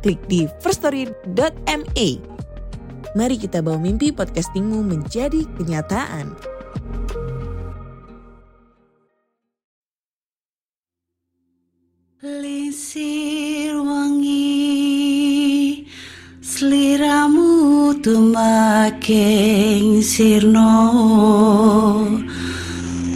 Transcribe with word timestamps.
klik 0.00 0.20
di 0.26 0.48
firststory.me. 0.64 2.08
Mari 3.14 3.36
kita 3.36 3.60
bawa 3.60 3.78
mimpi 3.78 4.14
podcastingmu 4.14 4.86
menjadi 4.86 5.42
kenyataan. 5.58 6.34
Lisir 12.20 13.80
wangi 13.80 14.60
Seliramu 16.44 17.96
tuh 18.04 18.20
makin 18.20 20.04
sirno 20.04 20.76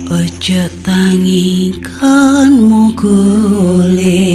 Ojo 0.09 0.65
tangikanmu 0.89 2.83
guling 2.97 4.35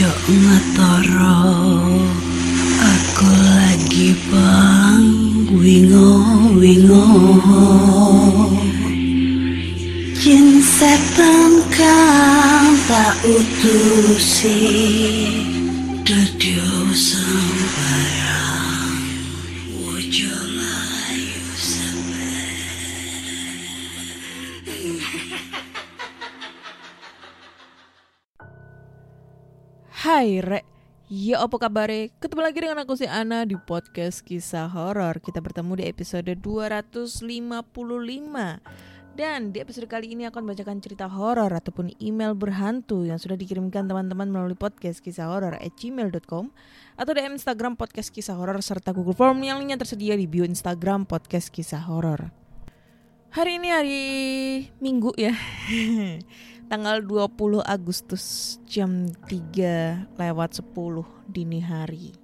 Awas 0.00 0.08
jok 0.08 0.24
ngetoro 0.32 1.44
Aku 2.80 3.28
lagi 3.28 4.16
bang 4.32 5.04
wingo 5.60 6.24
wingo. 6.56 7.04
Jin 10.16 10.64
setan 10.64 11.60
kang 11.68 12.72
tak 12.88 13.12
utusi 13.28 14.56
Hai 30.10 30.42
Re, 30.42 30.66
ya 31.06 31.38
apa 31.38 31.54
kabar? 31.54 31.86
Ketemu 32.18 32.42
lagi 32.42 32.58
dengan 32.58 32.82
aku 32.82 32.98
si 32.98 33.06
Ana 33.06 33.46
di 33.46 33.54
podcast 33.54 34.26
kisah 34.26 34.66
horor. 34.66 35.22
Kita 35.22 35.38
bertemu 35.38 35.78
di 35.78 35.84
episode 35.86 36.34
255. 36.34 37.30
Dan 39.14 39.54
di 39.54 39.62
episode 39.62 39.86
kali 39.86 40.10
ini 40.10 40.26
akan 40.26 40.50
bacakan 40.50 40.82
cerita 40.82 41.06
horor 41.06 41.54
ataupun 41.54 41.94
email 42.02 42.34
berhantu 42.34 43.06
yang 43.06 43.22
sudah 43.22 43.38
dikirimkan 43.38 43.86
teman-teman 43.86 44.26
melalui 44.26 44.58
podcast 44.58 44.98
kisah 44.98 45.30
horor 45.30 45.54
at 45.54 45.78
gmail.com 45.78 46.50
atau 46.98 47.12
DM 47.14 47.38
Instagram 47.38 47.78
podcast 47.78 48.10
kisah 48.10 48.34
horor 48.34 48.58
serta 48.66 48.90
Google 48.90 49.14
Form 49.14 49.38
yang 49.46 49.62
linknya 49.62 49.78
tersedia 49.78 50.18
di 50.18 50.26
bio 50.26 50.42
Instagram 50.42 51.06
podcast 51.06 51.54
kisah 51.54 51.86
horor. 51.86 52.34
Hari 53.30 53.62
ini 53.62 53.68
hari 53.70 54.02
Minggu 54.82 55.14
ya. 55.14 55.38
Tanggal 56.70 57.02
20 57.02 57.66
Agustus 57.66 58.54
jam 58.62 59.10
3 59.26 60.06
lewat 60.14 60.62
10 60.62 61.02
dini 61.26 61.58
hari. 61.58 62.14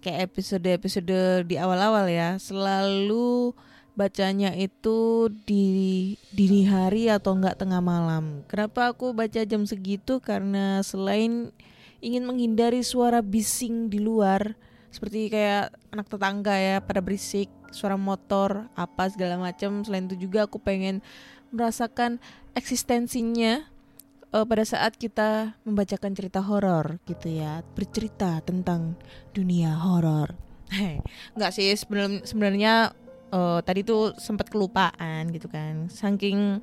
Kayak 0.00 0.32
episode-episode 0.32 1.44
di 1.44 1.60
awal-awal 1.60 2.08
ya, 2.08 2.40
selalu 2.40 3.52
bacanya 3.92 4.56
itu 4.56 5.28
di 5.44 6.16
dini 6.32 6.64
hari 6.64 7.12
atau 7.12 7.36
enggak 7.36 7.60
tengah 7.60 7.84
malam. 7.84 8.40
Kenapa 8.48 8.88
aku 8.88 9.12
baca 9.12 9.44
jam 9.44 9.68
segitu? 9.68 10.16
Karena 10.16 10.80
selain 10.80 11.52
ingin 12.00 12.24
menghindari 12.24 12.80
suara 12.80 13.20
bising 13.20 13.92
di 13.92 14.00
luar, 14.00 14.56
seperti 14.88 15.28
kayak 15.28 15.76
anak 15.92 16.08
tetangga 16.08 16.56
ya 16.56 16.80
pada 16.80 17.04
berisik, 17.04 17.52
suara 17.68 18.00
motor, 18.00 18.72
apa 18.72 19.12
segala 19.12 19.36
macam. 19.36 19.84
Selain 19.84 20.08
itu 20.08 20.16
juga 20.16 20.48
aku 20.48 20.56
pengen 20.56 21.04
merasakan 21.52 22.20
eksistensinya 22.58 23.62
uh, 24.34 24.42
pada 24.42 24.66
saat 24.66 24.98
kita 24.98 25.54
membacakan 25.62 26.12
cerita 26.18 26.42
horor 26.42 26.98
gitu 27.06 27.30
ya, 27.30 27.62
bercerita 27.78 28.42
tentang 28.42 28.98
dunia 29.30 29.78
horor. 29.78 30.34
Enggak 31.38 31.54
sih 31.54 31.70
sebenarnya 32.26 32.92
uh, 33.32 33.60
tadi 33.64 33.84
tuh 33.84 34.16
sempat 34.16 34.48
kelupaan 34.48 35.32
gitu 35.32 35.48
kan 35.48 35.88
saking 35.88 36.60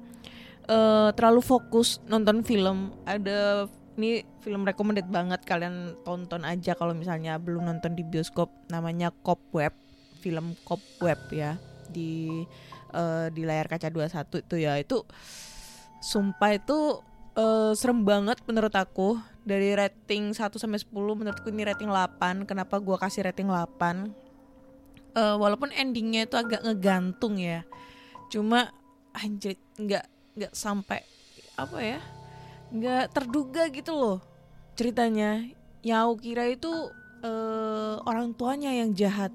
uh, 0.70 1.10
terlalu 1.14 1.42
fokus 1.42 2.02
nonton 2.10 2.42
film 2.46 2.94
ada 3.06 3.70
ini 3.96 4.28
film 4.44 4.68
recommended 4.68 5.08
banget 5.08 5.42
kalian 5.48 5.96
tonton 6.04 6.44
aja 6.44 6.76
kalau 6.76 6.92
misalnya 6.92 7.40
belum 7.40 7.66
nonton 7.66 7.96
di 7.96 8.04
bioskop 8.04 8.52
namanya 8.68 9.10
Cobweb 9.24 9.72
film 10.20 10.58
Cobweb 10.68 11.20
ya 11.32 11.56
di 11.88 12.44
uh, 12.92 13.32
di 13.32 13.48
layar 13.48 13.72
kaca 13.72 13.88
21 13.88 14.44
itu 14.44 14.56
ya 14.60 14.76
itu 14.76 15.06
sumpah 16.06 16.54
itu 16.54 17.02
uh, 17.34 17.74
serem 17.74 18.06
banget 18.06 18.38
menurut 18.46 18.74
aku. 18.78 19.18
Dari 19.46 19.78
rating 19.78 20.34
1 20.34 20.58
sampai 20.58 20.82
10 20.82 20.90
menurutku 20.94 21.54
ini 21.54 21.70
rating 21.70 21.90
8 21.90 22.50
kenapa 22.50 22.82
gua 22.82 22.98
kasih 22.98 23.30
rating 23.30 23.46
8 23.46 24.10
uh, 25.14 25.38
walaupun 25.38 25.70
endingnya 25.70 26.26
itu 26.26 26.34
agak 26.38 26.66
ngegantung 26.66 27.38
ya. 27.38 27.62
Cuma 28.34 28.74
anjir 29.14 29.58
nggak 29.78 30.06
nggak 30.36 30.54
sampai 30.54 31.06
apa 31.56 31.78
ya 31.80 32.00
nggak 32.74 33.14
terduga 33.14 33.70
gitu 33.70 33.94
loh 33.94 34.18
ceritanya. 34.74 35.46
Yang 35.86 36.00
aku 36.02 36.16
kira 36.26 36.44
itu 36.50 36.74
uh, 37.22 38.02
orang 38.10 38.34
tuanya 38.34 38.74
yang 38.74 38.98
jahat 38.98 39.30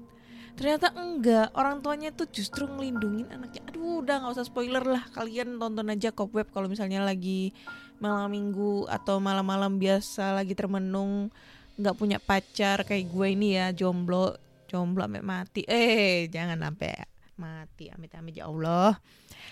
ternyata 0.57 0.93
enggak. 0.93 1.51
Orang 1.55 1.83
tuanya 1.83 2.09
tuh 2.13 2.27
justru 2.29 2.67
ngelindungin 2.67 3.27
anaknya. 3.31 3.61
Aduh 3.71 4.03
udah 4.03 4.21
nggak 4.21 4.33
usah 4.35 4.45
spoiler 4.47 4.83
lah. 4.83 5.03
Kalian 5.11 5.57
tonton 5.57 5.91
aja 5.91 6.11
web 6.11 6.47
kalau 6.51 6.67
misalnya 6.71 7.03
lagi 7.03 7.55
malam 8.01 8.33
minggu 8.33 8.89
atau 8.89 9.21
malam-malam 9.21 9.77
biasa 9.77 10.33
lagi 10.33 10.57
termenung 10.57 11.29
nggak 11.77 11.95
punya 11.97 12.17
pacar 12.17 12.81
kayak 12.81 13.13
gue 13.13 13.27
ini 13.29 13.57
ya 13.57 13.69
jomblo 13.73 14.35
jomblo 14.65 15.05
sampai 15.05 15.23
mati. 15.23 15.61
Eh 15.65 16.27
jangan 16.27 16.57
sampai 16.57 16.91
mati. 17.37 17.89
Amit-amit 17.89 18.35
ya 18.37 18.49
Allah. 18.49 18.97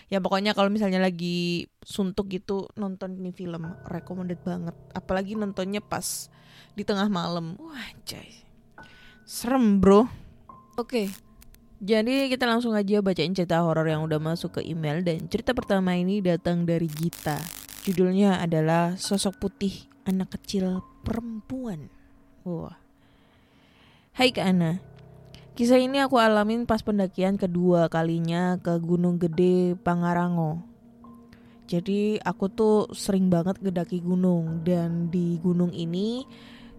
Ya 0.10 0.18
pokoknya 0.18 0.58
kalau 0.58 0.74
misalnya 0.74 0.98
lagi 1.02 1.70
suntuk 1.86 2.30
gitu 2.34 2.70
nonton 2.78 3.18
ini 3.18 3.34
film. 3.34 3.70
Recommended 3.86 4.42
banget. 4.42 4.76
Apalagi 4.94 5.38
nontonnya 5.38 5.82
pas 5.82 6.30
di 6.74 6.82
tengah 6.82 7.10
malam. 7.12 7.58
Wah 7.60 7.92
cay 8.06 8.50
serem 9.30 9.78
bro 9.78 10.10
oke. 10.80 11.04
Jadi 11.80 12.28
kita 12.28 12.44
langsung 12.44 12.76
aja 12.76 13.00
bacain 13.00 13.32
cerita 13.32 13.64
horor 13.64 13.88
yang 13.88 14.04
udah 14.04 14.20
masuk 14.20 14.60
ke 14.60 14.62
email. 14.68 15.00
Dan 15.04 15.28
cerita 15.32 15.56
pertama 15.56 15.96
ini 15.96 16.20
datang 16.20 16.68
dari 16.68 16.88
Gita. 16.88 17.40
Judulnya 17.88 18.44
adalah 18.44 19.00
sosok 19.00 19.40
putih 19.40 19.88
anak 20.04 20.36
kecil 20.40 20.84
perempuan. 21.08 21.88
Wah. 22.44 22.76
Hai 24.16 24.36
Kak 24.36 24.52
Ana, 24.52 24.84
Kisah 25.60 25.76
ini 25.76 26.00
aku 26.00 26.16
alamin 26.16 26.64
pas 26.64 26.80
pendakian 26.80 27.36
kedua 27.36 27.92
kalinya 27.92 28.56
ke 28.64 28.80
Gunung 28.80 29.20
Gede 29.20 29.76
Pangarango. 29.76 30.64
Jadi 31.68 32.16
aku 32.24 32.48
tuh 32.48 32.88
sering 32.96 33.28
banget 33.28 33.60
ngedaki 33.60 34.00
gunung. 34.00 34.64
Dan 34.64 35.12
di 35.12 35.36
gunung 35.44 35.76
ini 35.76 36.24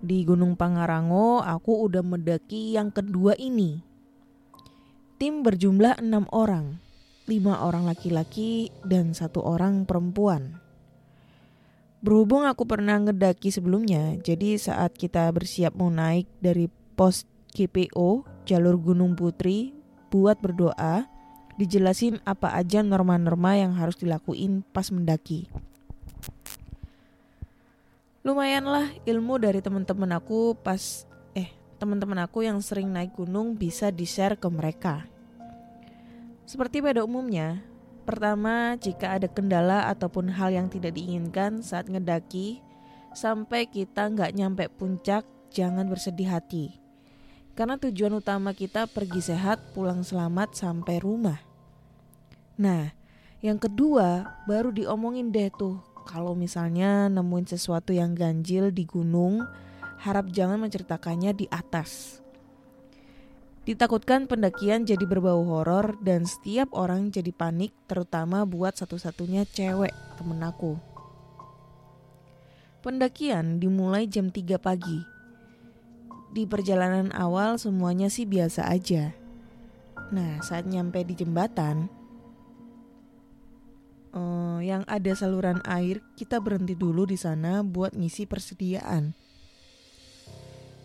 di 0.01 0.25
Gunung 0.25 0.57
Pangarango 0.57 1.45
aku 1.45 1.89
udah 1.89 2.01
mendaki 2.01 2.73
yang 2.73 2.89
kedua 2.89 3.37
ini. 3.37 3.90
Tim 5.21 5.45
berjumlah 5.45 6.01
enam 6.01 6.25
orang, 6.33 6.81
lima 7.29 7.61
orang 7.61 7.85
laki-laki 7.85 8.73
dan 8.89 9.13
satu 9.13 9.45
orang 9.45 9.85
perempuan. 9.85 10.57
Berhubung 12.01 12.49
aku 12.49 12.65
pernah 12.65 12.97
ngedaki 12.97 13.53
sebelumnya, 13.53 14.17
jadi 14.25 14.57
saat 14.57 14.97
kita 14.97 15.29
bersiap 15.29 15.77
mau 15.77 15.93
naik 15.93 16.25
dari 16.41 16.73
pos 16.97 17.29
GPO 17.53 18.25
jalur 18.49 18.81
Gunung 18.81 19.13
Putri 19.13 19.77
buat 20.09 20.41
berdoa 20.41 21.05
dijelasin 21.61 22.25
apa 22.25 22.57
aja 22.57 22.81
norma-norma 22.81 23.61
yang 23.61 23.77
harus 23.77 24.01
dilakuin 24.01 24.65
pas 24.73 24.89
mendaki. 24.89 25.53
Lumayanlah 28.25 28.89
ilmu 29.05 29.37
dari 29.37 29.61
teman-teman 29.61 30.17
aku 30.17 30.57
pas 30.57 31.05
eh 31.37 31.53
teman-teman 31.77 32.25
aku 32.25 32.49
yang 32.49 32.65
sering 32.65 32.89
naik 32.89 33.13
gunung 33.13 33.53
bisa 33.53 33.93
di-share 33.93 34.41
ke 34.41 34.49
mereka. 34.49 35.10
Seperti 36.51 36.83
pada 36.83 37.07
umumnya, 37.07 37.63
pertama 38.03 38.75
jika 38.75 39.15
ada 39.15 39.31
kendala 39.31 39.87
ataupun 39.87 40.35
hal 40.35 40.51
yang 40.51 40.67
tidak 40.67 40.99
diinginkan 40.99 41.63
saat 41.63 41.87
ngedaki, 41.87 42.59
sampai 43.15 43.71
kita 43.71 44.11
nggak 44.11 44.35
nyampe 44.35 44.67
puncak, 44.67 45.23
jangan 45.55 45.87
bersedih 45.87 46.27
hati. 46.27 46.75
Karena 47.55 47.79
tujuan 47.79 48.19
utama 48.19 48.51
kita 48.51 48.91
pergi 48.91 49.31
sehat, 49.31 49.63
pulang 49.79 50.03
selamat 50.03 50.59
sampai 50.59 50.99
rumah. 50.99 51.39
Nah, 52.59 52.91
yang 53.47 53.63
kedua 53.63 54.43
baru 54.51 54.75
diomongin 54.75 55.31
deh 55.31 55.55
tuh. 55.55 55.79
Kalau 56.03 56.35
misalnya 56.35 57.07
nemuin 57.07 57.47
sesuatu 57.47 57.95
yang 57.95 58.19
ganjil 58.19 58.75
di 58.75 58.91
gunung, 58.91 59.47
harap 60.03 60.27
jangan 60.35 60.59
menceritakannya 60.59 61.31
di 61.31 61.47
atas. 61.47 62.19
Ditakutkan 63.71 64.27
pendakian 64.27 64.83
jadi 64.83 65.07
berbau 65.07 65.47
horor 65.47 65.95
dan 66.03 66.27
setiap 66.27 66.75
orang 66.75 67.15
jadi 67.15 67.31
panik 67.31 67.71
terutama 67.87 68.43
buat 68.43 68.75
satu-satunya 68.75 69.47
cewek 69.47 69.95
temen 70.19 70.43
aku. 70.43 70.75
Pendakian 72.83 73.63
dimulai 73.63 74.11
jam 74.11 74.35
3 74.35 74.59
pagi. 74.59 75.07
Di 76.35 76.51
perjalanan 76.51 77.15
awal 77.15 77.63
semuanya 77.63 78.11
sih 78.11 78.27
biasa 78.27 78.67
aja. 78.67 79.15
Nah 80.11 80.43
saat 80.43 80.67
nyampe 80.67 81.07
di 81.07 81.15
jembatan 81.15 81.87
eh, 84.11 84.59
yang 84.67 84.83
ada 84.91 85.15
saluran 85.15 85.63
air 85.63 86.03
kita 86.19 86.43
berhenti 86.43 86.75
dulu 86.75 87.07
di 87.07 87.15
sana 87.15 87.63
buat 87.63 87.95
ngisi 87.95 88.27
persediaan. 88.27 89.30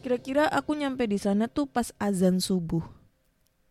Kira-kira 0.05 0.45
aku 0.45 0.77
nyampe 0.77 1.09
di 1.09 1.17
sana 1.17 1.49
tuh 1.49 1.65
pas 1.65 1.89
azan 1.97 2.37
subuh. 2.37 2.85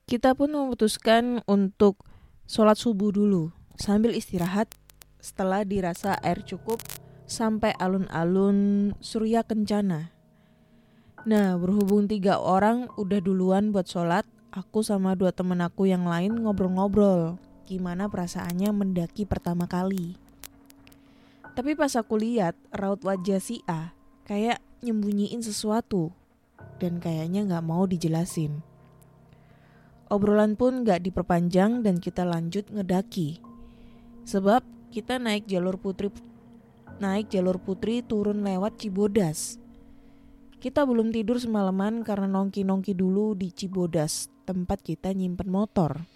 Kita 0.03 0.35
pun 0.35 0.51
memutuskan 0.51 1.47
untuk 1.47 2.03
sholat 2.51 2.75
subuh 2.75 3.15
dulu 3.15 3.55
sambil 3.79 4.11
istirahat 4.19 4.67
setelah 5.23 5.63
dirasa 5.63 6.19
air 6.27 6.43
cukup 6.43 6.83
sampai 7.31 7.71
alun-alun 7.79 8.91
Surya 8.99 9.47
Kencana. 9.47 10.11
Nah, 11.23 11.55
berhubung 11.55 12.11
tiga 12.11 12.43
orang 12.43 12.91
udah 12.99 13.23
duluan 13.23 13.71
buat 13.71 13.87
sholat, 13.87 14.27
aku 14.51 14.83
sama 14.83 15.15
dua 15.15 15.31
temen 15.31 15.63
aku 15.63 15.87
yang 15.87 16.03
lain 16.03 16.35
ngobrol-ngobrol. 16.35 17.39
Gimana 17.63 18.11
perasaannya 18.11 18.75
mendaki 18.75 19.23
pertama 19.23 19.71
kali. 19.71 20.19
Tapi 21.55 21.79
pas 21.79 21.95
aku 21.95 22.19
lihat 22.19 22.59
raut 22.75 22.99
wajah 23.07 23.39
si 23.39 23.63
A, 23.71 23.95
kayak 24.27 24.59
nyembunyiin 24.83 25.39
sesuatu 25.39 26.24
dan 26.79 27.01
kayaknya 27.01 27.47
nggak 27.49 27.65
mau 27.65 27.89
dijelasin. 27.89 28.61
Obrolan 30.13 30.55
pun 30.55 30.85
nggak 30.85 31.01
diperpanjang 31.01 31.81
dan 31.81 31.97
kita 31.99 32.23
lanjut 32.29 32.69
ngedaki. 32.69 33.41
Sebab 34.29 34.63
kita 34.93 35.19
naik 35.19 35.49
jalur 35.49 35.81
putri 35.81 36.13
naik 37.03 37.33
jalur 37.33 37.59
putri 37.59 38.01
turun 38.07 38.47
lewat 38.47 38.79
Cibodas. 38.79 39.59
Kita 40.63 40.89
belum 40.89 41.13
tidur 41.13 41.37
semalaman 41.37 42.01
karena 42.01 42.25
nongki-nongki 42.25 42.97
dulu 42.97 43.37
di 43.37 43.53
Cibodas, 43.53 44.33
tempat 44.49 44.81
kita 44.81 45.13
nyimpen 45.13 45.53
motor. 45.53 46.09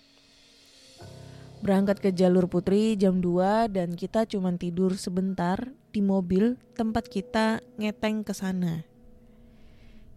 Berangkat 1.61 2.01
ke 2.01 2.11
jalur 2.15 2.49
putri 2.49 2.97
jam 2.97 3.21
2 3.21 3.69
dan 3.69 3.93
kita 3.93 4.25
cuma 4.25 4.55
tidur 4.57 4.95
sebentar 4.97 5.69
di 5.93 6.01
mobil 6.01 6.57
tempat 6.73 7.11
kita 7.13 7.61
ngeteng 7.77 8.25
ke 8.25 8.33
sana. 8.33 8.88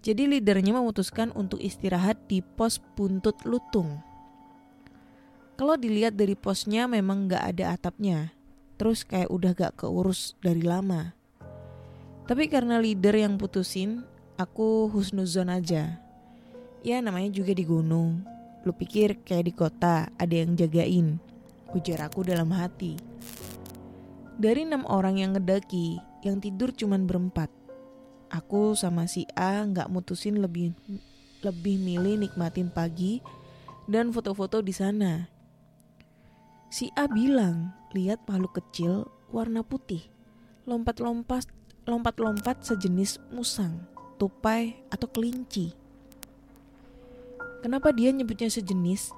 Jadi 0.01 0.25
leadernya 0.25 0.81
memutuskan 0.81 1.29
untuk 1.37 1.61
istirahat 1.61 2.17
di 2.25 2.41
pos 2.41 2.81
buntut 2.97 3.37
lutung. 3.45 4.01
Kalau 5.61 5.77
dilihat 5.77 6.17
dari 6.17 6.33
posnya 6.33 6.89
memang 6.89 7.29
gak 7.29 7.53
ada 7.53 7.77
atapnya, 7.77 8.33
terus 8.81 9.05
kayak 9.05 9.29
udah 9.29 9.53
gak 9.53 9.77
keurus 9.77 10.33
dari 10.41 10.65
lama. 10.65 11.13
Tapi 12.25 12.49
karena 12.49 12.81
leader 12.81 13.13
yang 13.13 13.37
putusin, 13.37 14.01
aku 14.41 14.89
husnuzon 14.89 15.53
aja. 15.53 16.01
Ya 16.81 16.97
namanya 16.97 17.29
juga 17.29 17.53
di 17.53 17.61
gunung. 17.61 18.25
Lu 18.65 18.73
pikir 18.73 19.21
kayak 19.21 19.45
di 19.45 19.53
kota 19.53 20.09
ada 20.17 20.33
yang 20.33 20.57
jagain. 20.57 21.21
Ujar 21.77 22.09
aku 22.09 22.25
dalam 22.25 22.49
hati. 22.49 22.97
Dari 24.41 24.65
enam 24.65 24.81
orang 24.89 25.21
yang 25.21 25.37
ngedaki, 25.37 26.01
yang 26.25 26.41
tidur 26.41 26.73
cuman 26.73 27.05
berempat 27.05 27.53
aku 28.31 28.73
sama 28.79 29.05
si 29.11 29.27
A 29.35 29.61
nggak 29.67 29.91
mutusin 29.91 30.39
lebih 30.39 30.71
lebih 31.43 31.75
milih 31.75 32.15
nikmatin 32.23 32.71
pagi 32.71 33.19
dan 33.91 34.15
foto-foto 34.15 34.63
di 34.63 34.71
sana. 34.71 35.27
Si 36.71 36.87
A 36.95 37.11
bilang 37.11 37.75
lihat 37.91 38.23
makhluk 38.25 38.63
kecil 38.63 39.11
warna 39.35 39.59
putih 39.61 40.07
lompat-lompat 40.63 41.43
lompat-lompat 41.83 42.63
sejenis 42.63 43.19
musang, 43.35 43.83
tupai 44.15 44.79
atau 44.87 45.11
kelinci. 45.11 45.75
Kenapa 47.59 47.91
dia 47.91 48.15
nyebutnya 48.15 48.47
sejenis? 48.47 49.11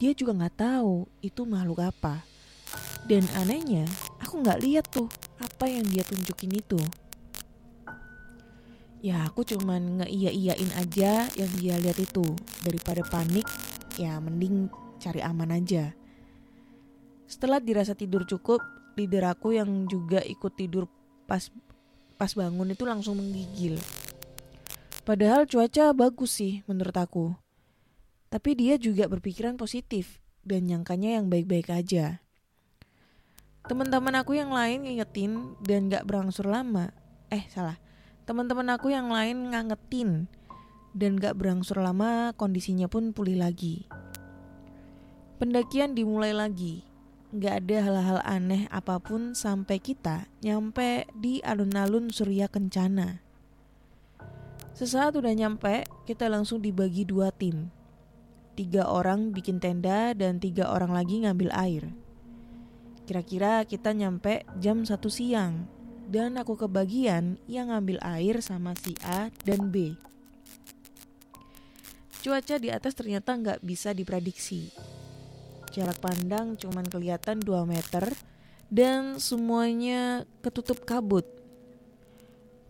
Dia 0.00 0.16
juga 0.16 0.34
nggak 0.34 0.56
tahu 0.58 1.06
itu 1.22 1.46
makhluk 1.46 1.86
apa. 1.86 2.24
Dan 3.04 3.24
anehnya, 3.36 3.84
aku 4.20 4.40
nggak 4.40 4.60
lihat 4.64 4.86
tuh 4.88 5.08
apa 5.40 5.68
yang 5.68 5.84
dia 5.88 6.04
tunjukin 6.04 6.56
itu 6.56 6.80
ya 9.00 9.24
aku 9.24 9.44
cuman 9.48 10.04
ngeiya-iyain 10.04 10.70
aja 10.76 11.26
yang 11.34 11.50
dia 11.56 11.74
lihat 11.80 11.98
itu. 12.00 12.24
Daripada 12.64 13.00
panik 13.08 13.48
ya 13.96 14.20
mending 14.20 14.68
cari 15.00 15.24
aman 15.24 15.56
aja. 15.56 15.96
Setelah 17.24 17.58
dirasa 17.60 17.96
tidur 17.96 18.28
cukup 18.28 18.60
leader 18.94 19.24
aku 19.32 19.56
yang 19.56 19.88
juga 19.88 20.20
ikut 20.20 20.52
tidur 20.54 20.84
pas 21.24 21.48
pas 22.20 22.30
bangun 22.36 22.76
itu 22.76 22.84
langsung 22.84 23.16
menggigil. 23.16 23.80
Padahal 25.08 25.48
cuaca 25.48 25.96
bagus 25.96 26.36
sih 26.36 26.60
menurut 26.68 26.94
aku. 26.94 27.32
Tapi 28.30 28.54
dia 28.54 28.76
juga 28.76 29.10
berpikiran 29.10 29.56
positif 29.56 30.20
dan 30.44 30.68
nyangkanya 30.68 31.18
yang 31.18 31.26
baik-baik 31.32 31.72
aja. 31.72 32.22
Teman-teman 33.66 34.14
aku 34.20 34.38
yang 34.38 34.52
lain 34.54 34.86
ngingetin 34.86 35.56
dan 35.64 35.90
gak 35.90 36.06
berangsur 36.06 36.46
lama. 36.46 36.92
Eh 37.32 37.46
salah 37.50 37.89
Teman-teman 38.30 38.70
aku 38.70 38.94
yang 38.94 39.10
lain 39.10 39.50
ngangetin 39.50 40.30
dan 40.94 41.18
gak 41.18 41.34
berangsur 41.34 41.82
lama 41.82 42.30
kondisinya 42.38 42.86
pun 42.86 43.10
pulih 43.10 43.42
lagi. 43.42 43.90
Pendakian 45.42 45.98
dimulai 45.98 46.30
lagi. 46.30 46.86
Gak 47.34 47.66
ada 47.66 47.82
hal-hal 47.82 48.18
aneh 48.22 48.70
apa 48.70 49.02
pun 49.02 49.34
sampai 49.34 49.82
kita 49.82 50.30
nyampe 50.46 51.10
di 51.18 51.42
alun-alun 51.42 52.14
Surya 52.14 52.46
Kencana. 52.46 53.18
Sesaat 54.78 55.18
udah 55.18 55.34
nyampe, 55.34 55.90
kita 56.06 56.30
langsung 56.30 56.62
dibagi 56.62 57.02
dua 57.02 57.34
tim. 57.34 57.66
Tiga 58.54 58.86
orang 58.86 59.34
bikin 59.34 59.58
tenda 59.58 60.14
dan 60.14 60.38
tiga 60.38 60.70
orang 60.70 60.94
lagi 60.94 61.26
ngambil 61.26 61.50
air. 61.50 61.90
Kira-kira 63.10 63.66
kita 63.66 63.90
nyampe 63.90 64.46
jam 64.62 64.86
satu 64.86 65.10
siang 65.10 65.79
dan 66.10 66.34
aku 66.34 66.58
kebagian 66.58 67.38
yang 67.46 67.70
ngambil 67.70 68.02
air 68.02 68.42
sama 68.42 68.74
si 68.74 68.98
A 69.06 69.30
dan 69.46 69.70
B. 69.70 69.94
Cuaca 72.20 72.58
di 72.58 72.68
atas 72.68 72.98
ternyata 72.98 73.32
nggak 73.38 73.62
bisa 73.62 73.94
diprediksi. 73.94 74.74
Jarak 75.70 76.02
pandang 76.02 76.58
cuman 76.58 76.84
kelihatan 76.90 77.38
2 77.38 77.62
meter 77.64 78.10
dan 78.66 79.22
semuanya 79.22 80.26
ketutup 80.42 80.82
kabut. 80.82 81.24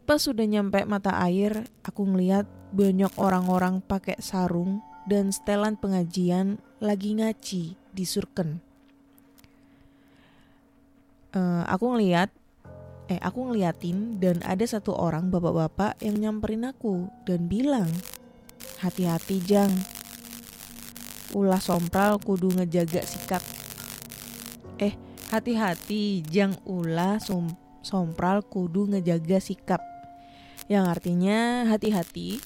Pas 0.04 0.20
sudah 0.20 0.44
nyampe 0.44 0.84
mata 0.84 1.16
air, 1.24 1.64
aku 1.80 2.04
ngeliat 2.04 2.44
banyak 2.76 3.10
orang-orang 3.16 3.80
pakai 3.80 4.20
sarung 4.20 4.84
dan 5.08 5.32
setelan 5.32 5.80
pengajian 5.80 6.60
lagi 6.78 7.16
ngaci 7.16 7.74
di 7.90 8.04
surken. 8.04 8.60
Uh, 11.30 11.62
aku 11.70 11.94
ngeliat 11.94 12.30
eh 13.10 13.18
aku 13.18 13.50
ngeliatin 13.50 14.22
dan 14.22 14.38
ada 14.46 14.62
satu 14.62 14.94
orang 14.94 15.34
bapak-bapak 15.34 15.98
yang 15.98 16.22
nyamperin 16.22 16.70
aku 16.70 17.10
dan 17.26 17.50
bilang, 17.50 17.90
hati-hati 18.78 19.42
jang, 19.42 19.74
ulah 21.34 21.58
sompral 21.58 22.22
kudu 22.22 22.54
ngejaga 22.54 23.02
sikap. 23.02 23.42
Eh, 24.78 24.94
hati-hati 25.34 26.22
jang 26.22 26.54
ulah 26.62 27.18
som 27.18 27.50
sompral 27.82 28.46
kudu 28.46 28.86
ngejaga 28.94 29.42
sikap. 29.42 29.82
Yang 30.70 30.84
artinya 30.86 31.66
hati-hati, 31.66 32.38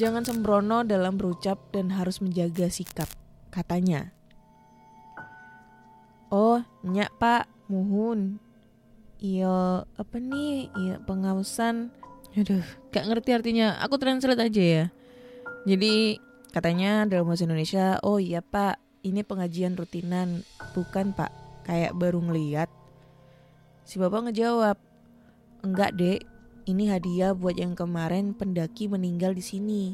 jangan 0.00 0.24
sembrono 0.24 0.88
dalam 0.88 1.20
berucap 1.20 1.68
dan 1.68 1.92
harus 1.92 2.24
menjaga 2.24 2.72
sikap, 2.72 3.12
katanya. 3.52 4.08
Oh, 6.32 6.64
nyak 6.80 7.12
pak, 7.20 7.44
muhun, 7.68 8.40
Iya 9.22 9.86
apa 9.86 10.16
nih? 10.18 10.66
Iya 10.74 10.98
pengawasan 11.06 11.94
aduh 12.32 12.64
gak 12.90 13.06
ngerti 13.06 13.30
artinya. 13.30 13.78
Aku 13.86 13.94
translate 14.02 14.42
aja 14.42 14.62
ya. 14.62 14.84
Jadi 15.62 16.18
katanya 16.50 17.06
dalam 17.06 17.30
bahasa 17.30 17.46
Indonesia 17.46 18.02
oh 18.02 18.18
iya 18.18 18.42
pak 18.42 18.82
ini 19.06 19.22
pengajian 19.22 19.78
rutinan. 19.78 20.42
Bukan 20.74 21.14
pak. 21.14 21.30
Kayak 21.62 21.94
baru 21.94 22.18
ngeliat. 22.18 22.66
Si 23.86 24.02
bapak 24.02 24.26
ngejawab 24.26 24.74
enggak 25.62 25.94
dek. 25.94 26.20
Ini 26.62 26.94
hadiah 26.94 27.34
buat 27.34 27.58
yang 27.58 27.74
kemarin 27.74 28.34
pendaki 28.38 28.86
meninggal 28.86 29.34
di 29.34 29.42
sini. 29.42 29.84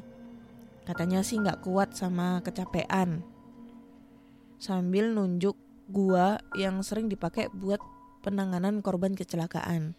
Katanya 0.85 1.25
sih 1.25 1.40
nggak 1.40 1.64
kuat 1.64 1.97
sama 1.97 2.44
kecapean. 2.44 3.25
Sambil 4.61 5.12
nunjuk 5.12 5.56
gua 5.88 6.37
yang 6.52 6.85
sering 6.85 7.08
dipakai 7.08 7.49
buat 7.52 7.80
penanganan 8.21 8.83
korban 8.83 9.15
kecelakaan. 9.15 9.95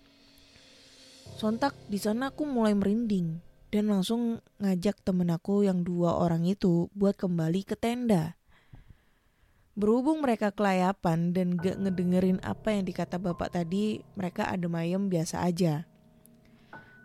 Sontak 1.39 1.77
di 1.87 1.95
sana 1.95 2.35
aku 2.35 2.43
mulai 2.43 2.75
merinding 2.75 3.39
dan 3.69 3.87
langsung 3.87 4.41
ngajak 4.57 4.99
temen 5.05 5.29
aku 5.29 5.63
yang 5.63 5.85
dua 5.85 6.17
orang 6.17 6.43
itu 6.43 6.89
buat 6.97 7.15
kembali 7.15 7.61
ke 7.63 7.77
tenda. 7.77 8.35
Berhubung 9.79 10.19
mereka 10.19 10.51
kelayapan 10.51 11.31
dan 11.31 11.55
gak 11.55 11.79
ngedengerin 11.79 12.43
apa 12.43 12.75
yang 12.75 12.83
dikata 12.83 13.15
bapak 13.15 13.55
tadi, 13.55 14.03
mereka 14.19 14.51
adem 14.51 14.75
ayem 14.75 15.07
biasa 15.07 15.45
aja. 15.45 15.87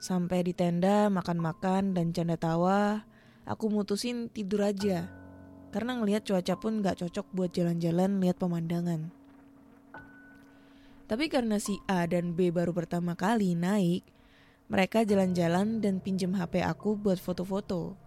Sampai 0.02 0.42
di 0.42 0.50
tenda 0.50 1.06
makan-makan 1.06 1.94
dan 1.94 2.10
canda 2.10 2.34
tawa, 2.34 3.06
aku 3.46 3.70
mutusin 3.70 4.26
tidur 4.26 4.66
aja. 4.66 5.06
Karena 5.70 5.94
ngelihat 5.94 6.26
cuaca 6.26 6.58
pun 6.58 6.82
gak 6.82 7.06
cocok 7.06 7.30
buat 7.30 7.54
jalan-jalan 7.54 8.18
lihat 8.18 8.42
pemandangan. 8.42 9.23
Tapi 11.04 11.28
karena 11.28 11.60
si 11.60 11.76
A 11.84 12.08
dan 12.08 12.32
B 12.32 12.48
baru 12.48 12.72
pertama 12.72 13.12
kali 13.12 13.52
naik, 13.52 14.08
mereka 14.72 15.04
jalan-jalan 15.04 15.84
dan 15.84 16.00
pinjem 16.00 16.32
HP 16.32 16.64
aku 16.64 16.96
buat 16.96 17.20
foto-foto. 17.20 18.00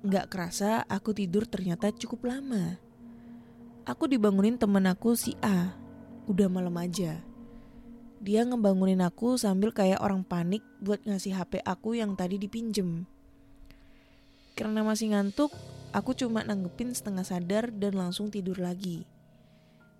Nggak 0.00 0.26
kerasa 0.26 0.82
aku 0.90 1.14
tidur 1.14 1.46
ternyata 1.46 1.94
cukup 1.94 2.34
lama. 2.34 2.76
Aku 3.86 4.10
dibangunin 4.10 4.58
temen 4.58 4.84
aku 4.90 5.14
si 5.14 5.38
A. 5.40 5.78
Udah 6.26 6.50
malam 6.50 6.74
aja. 6.76 7.22
Dia 8.20 8.44
ngebangunin 8.44 9.00
aku 9.00 9.40
sambil 9.40 9.72
kayak 9.72 10.02
orang 10.04 10.26
panik 10.26 10.60
buat 10.84 11.00
ngasih 11.08 11.40
HP 11.40 11.64
aku 11.64 11.96
yang 11.96 12.12
tadi 12.18 12.36
dipinjem. 12.36 13.08
Karena 14.52 14.84
masih 14.84 15.16
ngantuk, 15.16 15.56
aku 15.96 16.12
cuma 16.12 16.44
nanggepin 16.44 16.92
setengah 16.92 17.24
sadar 17.24 17.72
dan 17.72 17.96
langsung 17.96 18.28
tidur 18.28 18.60
lagi. 18.60 19.08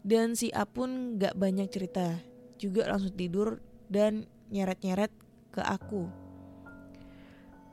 Dan 0.00 0.32
si 0.32 0.48
A 0.56 0.64
pun 0.64 1.20
gak 1.20 1.36
banyak 1.36 1.68
cerita, 1.68 2.16
juga 2.56 2.88
langsung 2.88 3.12
tidur 3.12 3.60
dan 3.92 4.24
nyeret-nyeret 4.48 5.12
ke 5.52 5.60
aku. 5.60 6.08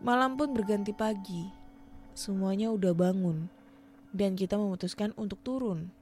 Malam 0.03 0.35
pun 0.37 0.51
berganti 0.53 0.91
pagi 0.93 1.49
semuanya 2.17 2.73
udah 2.73 2.97
bangun, 2.97 3.45
dan 4.09 4.33
kita 4.33 4.57
memutuskan 4.57 5.13
untuk 5.13 5.37
turun. 5.45 5.93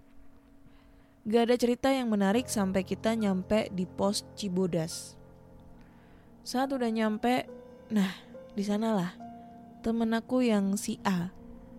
Gak 1.27 1.51
ada 1.51 1.55
cerita 1.59 1.91
yang 1.91 2.07
menarik 2.07 2.47
sampai 2.47 2.87
kita 2.87 3.13
nyampe 3.19 3.67
di 3.75 3.83
pos 3.83 4.23
Cibodas. 4.39 5.19
Saat 6.47 6.71
udah 6.71 6.87
nyampe, 6.87 7.49
nah 7.91 8.13
di 8.55 8.63
sanalah 8.63 9.17
temen 9.83 10.15
aku 10.15 10.41
yang 10.41 10.79
si 10.79 10.97
A 11.03 11.29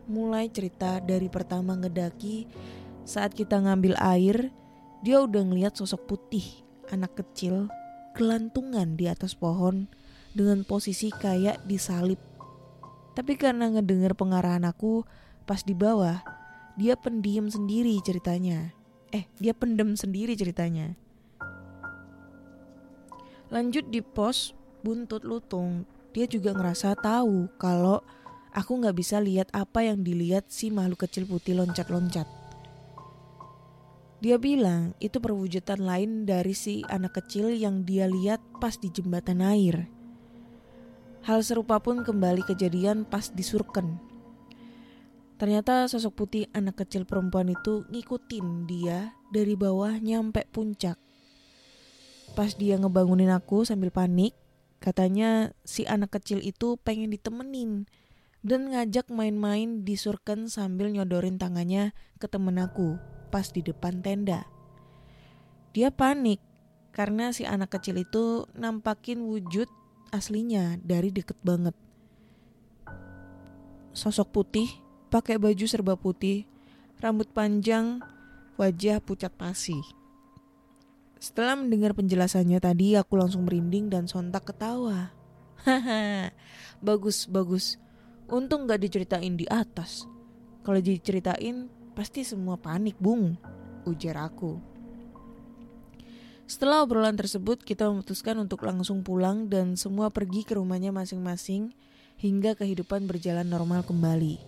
mulai 0.06 0.46
cerita 0.52 1.02
dari 1.02 1.26
pertama 1.26 1.74
ngedaki 1.74 2.46
saat 3.06 3.32
kita 3.32 3.62
ngambil 3.62 3.94
air, 4.02 4.50
dia 5.00 5.22
udah 5.22 5.46
ngeliat 5.46 5.78
sosok 5.78 6.10
putih 6.10 6.44
anak 6.90 7.14
kecil 7.16 7.70
gelantungan 8.18 8.98
di 8.98 9.06
atas 9.06 9.38
pohon 9.38 9.86
dengan 10.34 10.66
posisi 10.66 11.08
kayak 11.14 11.62
disalib 11.64 12.18
tapi 13.16 13.40
karena 13.40 13.72
ngedenger 13.72 14.12
pengarahan 14.12 14.68
aku 14.68 15.00
pas 15.48 15.64
di 15.64 15.72
bawah, 15.72 16.20
dia 16.76 17.00
pendiam 17.00 17.48
sendiri 17.48 17.96
ceritanya. 18.04 18.76
Eh, 19.08 19.24
dia 19.40 19.56
pendem 19.56 19.96
sendiri 19.96 20.36
ceritanya. 20.36 20.92
Lanjut 23.48 23.88
di 23.88 24.04
pos 24.04 24.52
buntut 24.84 25.24
lutung, 25.24 25.88
dia 26.12 26.28
juga 26.28 26.52
ngerasa 26.52 26.92
tahu 27.00 27.48
kalau 27.56 28.04
aku 28.52 28.84
nggak 28.84 28.96
bisa 29.00 29.16
lihat 29.16 29.48
apa 29.56 29.88
yang 29.88 30.04
dilihat 30.04 30.52
si 30.52 30.68
makhluk 30.68 31.08
kecil 31.08 31.24
putih 31.24 31.56
loncat-loncat. 31.56 32.45
Dia 34.16 34.40
bilang 34.40 34.96
itu 34.96 35.20
perwujudan 35.20 35.84
lain 35.84 36.24
dari 36.24 36.56
si 36.56 36.80
anak 36.88 37.20
kecil 37.20 37.52
yang 37.52 37.84
dia 37.84 38.08
lihat 38.08 38.40
pas 38.56 38.80
di 38.80 38.88
jembatan 38.88 39.44
air. 39.44 39.92
Hal 41.28 41.44
serupa 41.44 41.76
pun 41.84 42.00
kembali 42.00 42.40
kejadian 42.48 43.04
pas 43.04 43.28
di 43.28 43.44
Surken. 43.44 44.00
Ternyata 45.36 45.84
sosok 45.84 46.24
putih 46.24 46.48
anak 46.56 46.80
kecil 46.80 47.04
perempuan 47.04 47.52
itu 47.52 47.84
ngikutin 47.92 48.64
dia 48.64 49.12
dari 49.28 49.52
bawah 49.52 50.00
nyampe 50.00 50.48
puncak. 50.48 50.96
Pas 52.32 52.56
dia 52.56 52.80
ngebangunin 52.80 53.28
aku 53.28 53.68
sambil 53.68 53.92
panik, 53.92 54.32
katanya 54.80 55.52
si 55.60 55.84
anak 55.84 56.16
kecil 56.16 56.40
itu 56.40 56.80
pengen 56.80 57.12
ditemenin 57.12 57.84
dan 58.40 58.72
ngajak 58.72 59.12
main-main 59.12 59.84
di 59.84 60.00
Surken 60.00 60.48
sambil 60.48 60.88
nyodorin 60.88 61.36
tangannya 61.36 61.92
ke 62.16 62.30
temen 62.32 62.56
aku 62.56 62.96
pas 63.28 63.50
di 63.50 63.60
depan 63.60 64.00
tenda. 64.00 64.46
Dia 65.76 65.92
panik 65.92 66.40
karena 66.96 67.34
si 67.34 67.44
anak 67.44 67.76
kecil 67.76 68.00
itu 68.00 68.48
nampakin 68.56 69.20
wujud 69.20 69.68
aslinya 70.14 70.80
dari 70.80 71.12
deket 71.12 71.36
banget. 71.44 71.76
Sosok 73.92 74.32
putih, 74.32 74.68
pakai 75.12 75.36
baju 75.36 75.64
serba 75.68 75.96
putih, 75.96 76.48
rambut 77.00 77.28
panjang, 77.32 78.00
wajah 78.56 79.00
pucat 79.04 79.32
pasi. 79.32 79.76
Setelah 81.16 81.56
mendengar 81.56 81.96
penjelasannya 81.96 82.60
tadi, 82.60 82.92
aku 82.96 83.16
langsung 83.16 83.48
merinding 83.48 83.88
dan 83.88 84.04
sontak 84.04 84.52
ketawa. 84.52 85.16
Haha, 85.64 86.32
bagus, 86.84 87.24
bagus. 87.24 87.80
Untung 88.28 88.68
gak 88.68 88.84
diceritain 88.84 89.34
di 89.34 89.48
atas. 89.48 90.04
Kalau 90.60 90.76
diceritain, 90.76 91.72
pasti 91.96 92.20
semua 92.28 92.60
panik, 92.60 93.00
bung. 93.00 93.40
Ujar 93.88 94.20
aku. 94.20 94.60
Setelah 96.46 96.84
obrolan 96.84 97.16
tersebut, 97.16 97.64
kita 97.64 97.88
memutuskan 97.90 98.38
untuk 98.38 98.62
langsung 98.68 99.02
pulang 99.02 99.50
dan 99.50 99.74
semua 99.74 100.12
pergi 100.12 100.46
ke 100.46 100.54
rumahnya 100.54 100.94
masing-masing 100.94 101.74
hingga 102.20 102.54
kehidupan 102.54 103.08
berjalan 103.10 103.48
normal 103.48 103.82
kembali. 103.82 104.38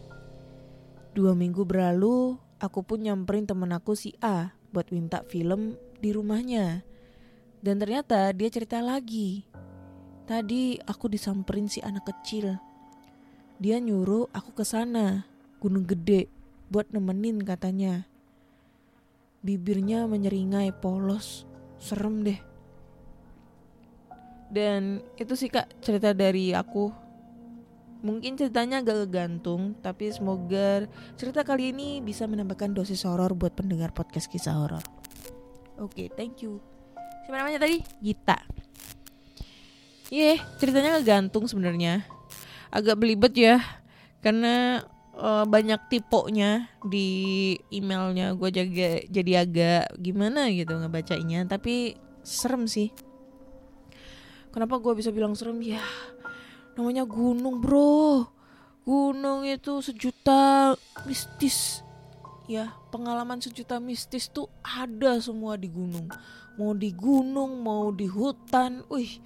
Dua 1.16 1.34
minggu 1.34 1.66
berlalu, 1.66 2.38
aku 2.62 2.86
pun 2.86 3.02
nyamperin 3.02 3.48
temen 3.50 3.74
aku 3.74 3.98
si 3.98 4.14
A 4.22 4.54
buat 4.70 4.92
minta 4.94 5.26
film 5.26 5.74
di 5.98 6.14
rumahnya. 6.14 6.86
Dan 7.58 7.82
ternyata 7.82 8.30
dia 8.30 8.46
cerita 8.46 8.78
lagi. 8.78 9.42
Tadi 10.28 10.78
aku 10.78 11.10
disamperin 11.10 11.66
si 11.66 11.82
anak 11.82 12.06
kecil. 12.06 12.54
Dia 13.58 13.82
nyuruh 13.82 14.30
aku 14.30 14.54
ke 14.54 14.62
sana, 14.62 15.26
Gunung 15.58 15.82
Gede, 15.82 16.30
buat 16.68 16.92
nemenin 16.92 17.40
katanya. 17.42 18.04
Bibirnya 19.40 20.04
menyeringai 20.04 20.72
polos 20.76 21.48
serem 21.80 22.24
deh. 22.24 22.40
Dan 24.48 25.04
itu 25.20 25.36
sih 25.36 25.52
kak 25.52 25.68
cerita 25.84 26.16
dari 26.16 26.52
aku. 26.56 26.92
Mungkin 27.98 28.38
ceritanya 28.38 28.78
agak 28.78 29.10
gantung 29.10 29.74
tapi 29.82 30.14
semoga 30.14 30.86
cerita 31.18 31.42
kali 31.42 31.74
ini 31.74 31.98
bisa 31.98 32.30
menambahkan 32.30 32.70
dosis 32.70 33.02
horor 33.02 33.34
buat 33.34 33.58
pendengar 33.58 33.90
podcast 33.90 34.30
kisah 34.30 34.54
horor. 34.54 34.84
Oke 35.78 36.06
okay, 36.06 36.08
thank 36.14 36.42
you. 36.42 36.62
Siapa 37.26 37.44
namanya 37.44 37.60
tadi? 37.60 37.82
Gita. 38.00 38.38
Iya, 40.08 40.40
yeah, 40.40 40.56
ceritanya 40.56 40.96
gantung 41.04 41.44
sebenarnya. 41.44 42.00
Agak 42.72 42.96
belibet 42.96 43.36
ya, 43.36 43.60
karena 44.24 44.80
uh, 45.18 45.44
banyak 45.44 45.78
tipoknya 45.90 46.70
di 46.86 47.58
emailnya. 47.74 48.32
Gue 48.38 48.54
jaga 48.54 49.02
jadi 49.10 49.32
agak 49.44 49.98
gimana 49.98 50.48
gitu 50.54 50.78
ngebacainya 50.78 51.44
tapi 51.50 51.98
serem 52.22 52.70
sih. 52.70 52.94
Kenapa 54.54 54.80
gue 54.80 54.94
bisa 54.96 55.10
bilang 55.12 55.34
serem? 55.34 55.60
Ya 55.60 55.82
namanya 56.78 57.04
gunung 57.04 57.60
bro. 57.60 58.30
Gunung 58.86 59.44
itu 59.44 59.84
sejuta 59.84 60.72
mistis. 61.04 61.84
Ya 62.48 62.72
pengalaman 62.88 63.44
sejuta 63.44 63.76
mistis 63.76 64.32
tuh 64.32 64.48
ada 64.64 65.20
semua 65.20 65.60
di 65.60 65.68
gunung. 65.68 66.08
Mau 66.56 66.72
di 66.72 66.96
gunung 66.96 67.60
mau 67.60 67.92
di 67.92 68.08
hutan. 68.08 68.86
Wih 68.88 69.20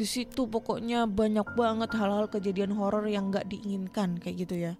di 0.00 0.08
situ 0.08 0.48
pokoknya 0.48 1.04
banyak 1.04 1.44
banget 1.60 1.92
hal-hal 1.92 2.24
kejadian 2.32 2.72
horor 2.72 3.04
yang 3.04 3.28
nggak 3.28 3.44
diinginkan 3.52 4.16
kayak 4.16 4.48
gitu 4.48 4.56
ya 4.56 4.72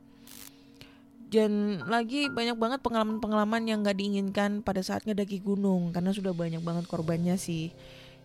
dan 1.31 1.83
lagi 1.87 2.27
banyak 2.27 2.59
banget 2.59 2.81
pengalaman-pengalaman 2.83 3.63
yang 3.71 3.87
gak 3.87 3.97
diinginkan 3.97 4.67
pada 4.67 4.83
saat 4.83 5.07
ngedaki 5.07 5.39
gunung 5.39 5.95
karena 5.95 6.11
sudah 6.11 6.35
banyak 6.35 6.59
banget 6.61 6.91
korbannya 6.91 7.39
sih 7.39 7.71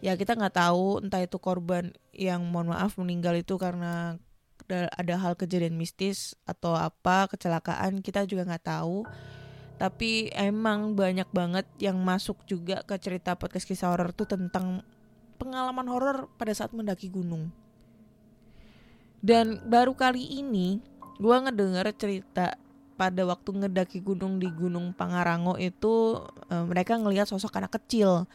ya 0.02 0.18
kita 0.18 0.36
nggak 0.36 0.58
tahu 0.58 1.06
entah 1.06 1.24
itu 1.24 1.38
korban 1.40 1.94
yang 2.12 2.44
mohon 2.50 2.74
maaf 2.74 2.98
meninggal 3.00 3.38
itu 3.38 3.56
karena 3.56 4.18
ada 4.70 5.16
hal 5.22 5.38
kejadian 5.38 5.78
mistis 5.78 6.34
atau 6.50 6.74
apa 6.74 7.30
kecelakaan 7.30 8.02
kita 8.02 8.26
juga 8.26 8.50
nggak 8.50 8.66
tahu 8.66 9.06
tapi 9.76 10.32
emang 10.32 10.96
banyak 10.96 11.28
banget 11.36 11.68
yang 11.78 12.00
masuk 12.00 12.40
juga 12.48 12.80
ke 12.88 12.96
cerita 12.96 13.36
podcast 13.36 13.68
kisah 13.68 13.92
horor 13.92 14.16
tuh 14.16 14.24
tentang 14.24 14.82
pengalaman 15.36 15.88
horor 15.92 16.32
pada 16.40 16.56
saat 16.56 16.72
mendaki 16.72 17.12
gunung. 17.12 17.52
Dan 19.20 19.60
baru 19.68 19.92
kali 19.92 20.40
ini 20.40 20.80
gue 21.20 21.36
ngedenger 21.36 21.92
cerita 22.00 22.56
pada 22.96 23.28
waktu 23.28 23.50
ngedaki 23.52 24.00
gunung 24.00 24.40
di 24.40 24.48
Gunung 24.52 24.96
Pangarango 24.96 25.60
itu 25.60 26.24
eh, 26.52 26.64
mereka 26.64 26.96
ngelihat 26.96 27.28
sosok 27.28 27.60
anak 27.60 27.75
kecil. 27.75 28.28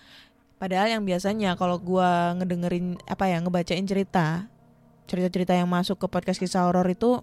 Padahal 0.60 0.92
yang 0.92 1.08
biasanya 1.08 1.56
kalau 1.56 1.80
gue 1.80 2.10
ngedengerin 2.36 3.00
apa 3.08 3.24
ya 3.32 3.40
ngebacain 3.40 3.88
cerita 3.88 4.52
cerita-cerita 5.10 5.58
yang 5.58 5.66
masuk 5.66 5.98
ke 5.98 6.06
podcast 6.06 6.38
kisah 6.38 6.70
horor 6.70 6.86
itu 6.86 7.18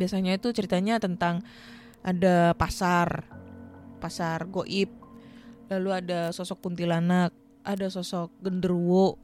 biasanya 0.00 0.40
itu 0.40 0.48
ceritanya 0.56 0.96
tentang 0.96 1.44
ada 2.00 2.56
pasar 2.56 3.28
pasar 4.00 4.48
goib 4.48 4.88
lalu 5.68 5.90
ada 5.92 6.32
sosok 6.32 6.64
kuntilanak 6.64 7.34
ada 7.60 7.92
sosok 7.92 8.32
genderuwo 8.40 9.20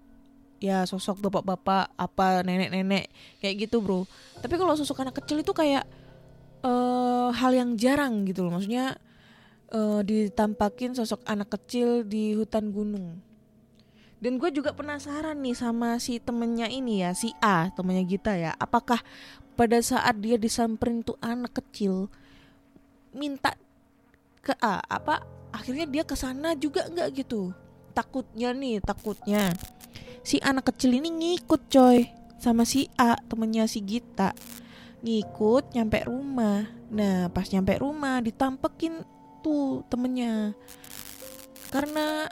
ya 0.61 0.85
sosok 0.85 1.25
bapak-bapak 1.25 1.88
apa 1.97 2.44
nenek-nenek 2.44 3.09
kayak 3.40 3.64
gitu 3.64 3.80
bro 3.80 4.04
tapi 4.44 4.61
kalau 4.61 4.76
sosok 4.76 5.00
anak 5.00 5.25
kecil 5.25 5.40
itu 5.40 5.56
kayak 5.56 5.88
eh 6.64 7.28
hal 7.37 7.52
yang 7.52 7.76
jarang 7.76 8.25
gitu 8.25 8.49
loh. 8.49 8.56
Maksudnya 8.56 8.97
eh, 9.71 10.00
ditampakin 10.00 10.97
sosok 10.97 11.21
anak 11.28 11.52
kecil 11.52 12.09
di 12.09 12.33
hutan 12.33 12.73
gunung. 12.73 13.21
Dan 14.25 14.40
gue 14.40 14.49
juga 14.49 14.73
penasaran 14.73 15.37
nih 15.44 15.52
sama 15.52 16.00
si 16.00 16.16
temennya 16.16 16.64
ini 16.73 17.04
ya 17.04 17.12
si 17.12 17.37
A 17.44 17.68
temennya 17.68 18.09
Gita 18.09 18.33
ya. 18.33 18.56
Apakah 18.56 19.04
pada 19.52 19.76
saat 19.85 20.16
dia 20.16 20.40
disamperin 20.40 21.04
tuh 21.04 21.21
anak 21.21 21.61
kecil 21.61 22.09
minta 23.12 23.52
ke 24.40 24.56
A 24.59 24.80
apa 24.80 25.23
akhirnya 25.52 25.85
dia 25.85 26.02
ke 26.09 26.16
sana 26.16 26.56
juga 26.56 26.88
nggak 26.88 27.09
gitu? 27.21 27.52
Takutnya 27.92 28.56
nih 28.56 28.80
takutnya. 28.80 29.52
Si 30.25 30.40
anak 30.40 30.73
kecil 30.73 30.97
ini 30.97 31.12
ngikut 31.12 31.68
coy 31.68 32.09
sama 32.40 32.64
si 32.64 32.88
A 32.97 33.21
temennya 33.28 33.68
si 33.68 33.85
Gita 33.85 34.33
ngikut 35.04 35.76
nyampe 35.76 36.08
rumah. 36.08 36.64
Nah 36.88 37.28
pas 37.28 37.44
nyampe 37.52 37.76
rumah 37.76 38.25
ditampekin 38.25 39.04
tuh 39.44 39.84
temennya. 39.92 40.56
Karena 41.68 42.25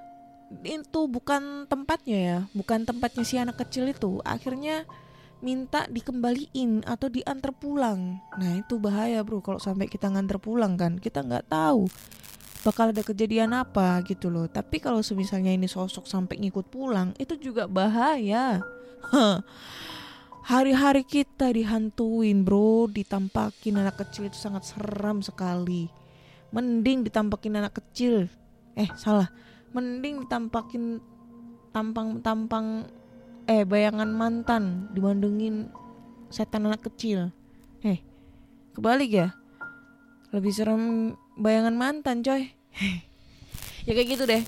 itu 0.64 1.08
bukan 1.08 1.64
tempatnya 1.64 2.18
ya 2.18 2.38
bukan 2.52 2.84
tempatnya 2.88 3.24
si 3.28 3.36
anak 3.36 3.60
kecil 3.60 3.92
itu. 3.92 4.24
Akhirnya 4.24 4.88
minta 5.44 5.84
dikembaliin 5.92 6.88
atau 6.88 7.12
diantar 7.12 7.52
pulang. 7.52 8.16
Nah 8.40 8.52
itu 8.56 8.80
bahaya 8.80 9.20
bro 9.20 9.44
kalau 9.44 9.60
sampai 9.60 9.84
kita 9.92 10.08
nganter 10.08 10.40
pulang 10.40 10.80
kan. 10.80 10.96
Kita 10.96 11.20
nggak 11.20 11.52
tahu 11.52 11.84
bakal 12.62 12.94
ada 12.94 13.02
kejadian 13.04 13.52
apa 13.52 14.00
gitu 14.08 14.32
loh. 14.32 14.48
Tapi 14.48 14.80
kalau 14.80 15.04
semisalnya 15.04 15.52
ini 15.52 15.68
sosok 15.68 16.08
sampai 16.08 16.40
ngikut 16.40 16.72
pulang 16.72 17.12
itu 17.20 17.36
juga 17.36 17.68
bahaya. 17.68 18.64
Hari-hari 20.42 21.06
kita 21.06 21.50
dihantuin 21.54 22.42
bro. 22.42 22.90
Ditampakin 22.90 23.80
anak 23.80 24.02
kecil 24.02 24.28
itu 24.28 24.38
sangat 24.38 24.66
seram 24.66 25.22
sekali. 25.22 25.88
Mending 26.52 27.06
ditampakin 27.06 27.62
anak 27.62 27.78
kecil. 27.80 28.28
Eh 28.76 28.90
salah. 28.98 29.30
Mending 29.72 30.26
ditampakin 30.26 31.00
tampang-tampang 31.72 32.86
eh 33.48 33.64
bayangan 33.64 34.10
mantan 34.12 34.92
dibandingin 34.92 35.72
setan 36.28 36.68
anak 36.68 36.84
kecil. 36.84 37.32
Eh 37.80 37.98
kebalik 38.76 39.10
ya? 39.10 39.28
Lebih 40.32 40.52
serem 40.52 40.82
bayangan 41.38 41.74
mantan 41.76 42.20
coy. 42.20 42.52
Ya 43.82 43.98
kayak 43.98 44.14
gitu 44.14 44.24
deh. 44.30 44.46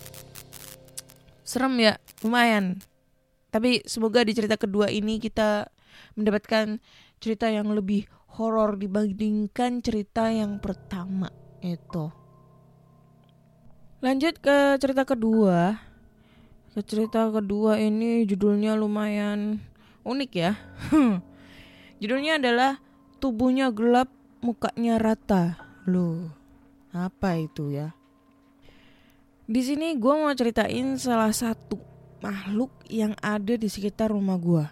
Serem 1.43 1.75
ya? 1.83 1.99
Lumayan. 2.23 2.79
Tapi 3.51 3.83
semoga 3.83 4.23
di 4.23 4.31
cerita 4.31 4.55
kedua 4.55 4.95
ini 4.95 5.19
kita 5.19 5.74
mendapatkan 6.15 6.79
cerita 7.18 7.51
yang 7.51 7.73
lebih 7.73 8.07
horor 8.35 8.75
dibandingkan 8.75 9.81
cerita 9.81 10.31
yang 10.31 10.59
pertama 10.59 11.31
itu. 11.62 12.11
Lanjut 14.05 14.37
ke 14.42 14.77
cerita 14.83 15.09
kedua. 15.09 15.81
Ke 16.75 16.81
cerita 16.83 17.31
kedua 17.31 17.79
ini 17.79 18.27
judulnya 18.27 18.75
lumayan 18.75 19.62
unik 20.03 20.31
ya. 20.35 20.53
Judulnya 22.03 22.37
adalah 22.42 22.83
tubuhnya 23.23 23.71
gelap 23.71 24.11
mukanya 24.42 24.99
rata. 25.01 25.57
Loh 25.87 26.45
apa 26.95 27.42
itu 27.42 27.75
ya? 27.75 27.90
Di 29.45 29.61
sini 29.61 29.99
gue 29.99 30.14
mau 30.14 30.31
ceritain 30.33 30.95
salah 30.97 31.35
satu 31.35 31.77
makhluk 32.23 32.71
yang 32.88 33.12
ada 33.21 33.59
di 33.59 33.68
sekitar 33.68 34.14
rumah 34.14 34.40
gue 34.40 34.64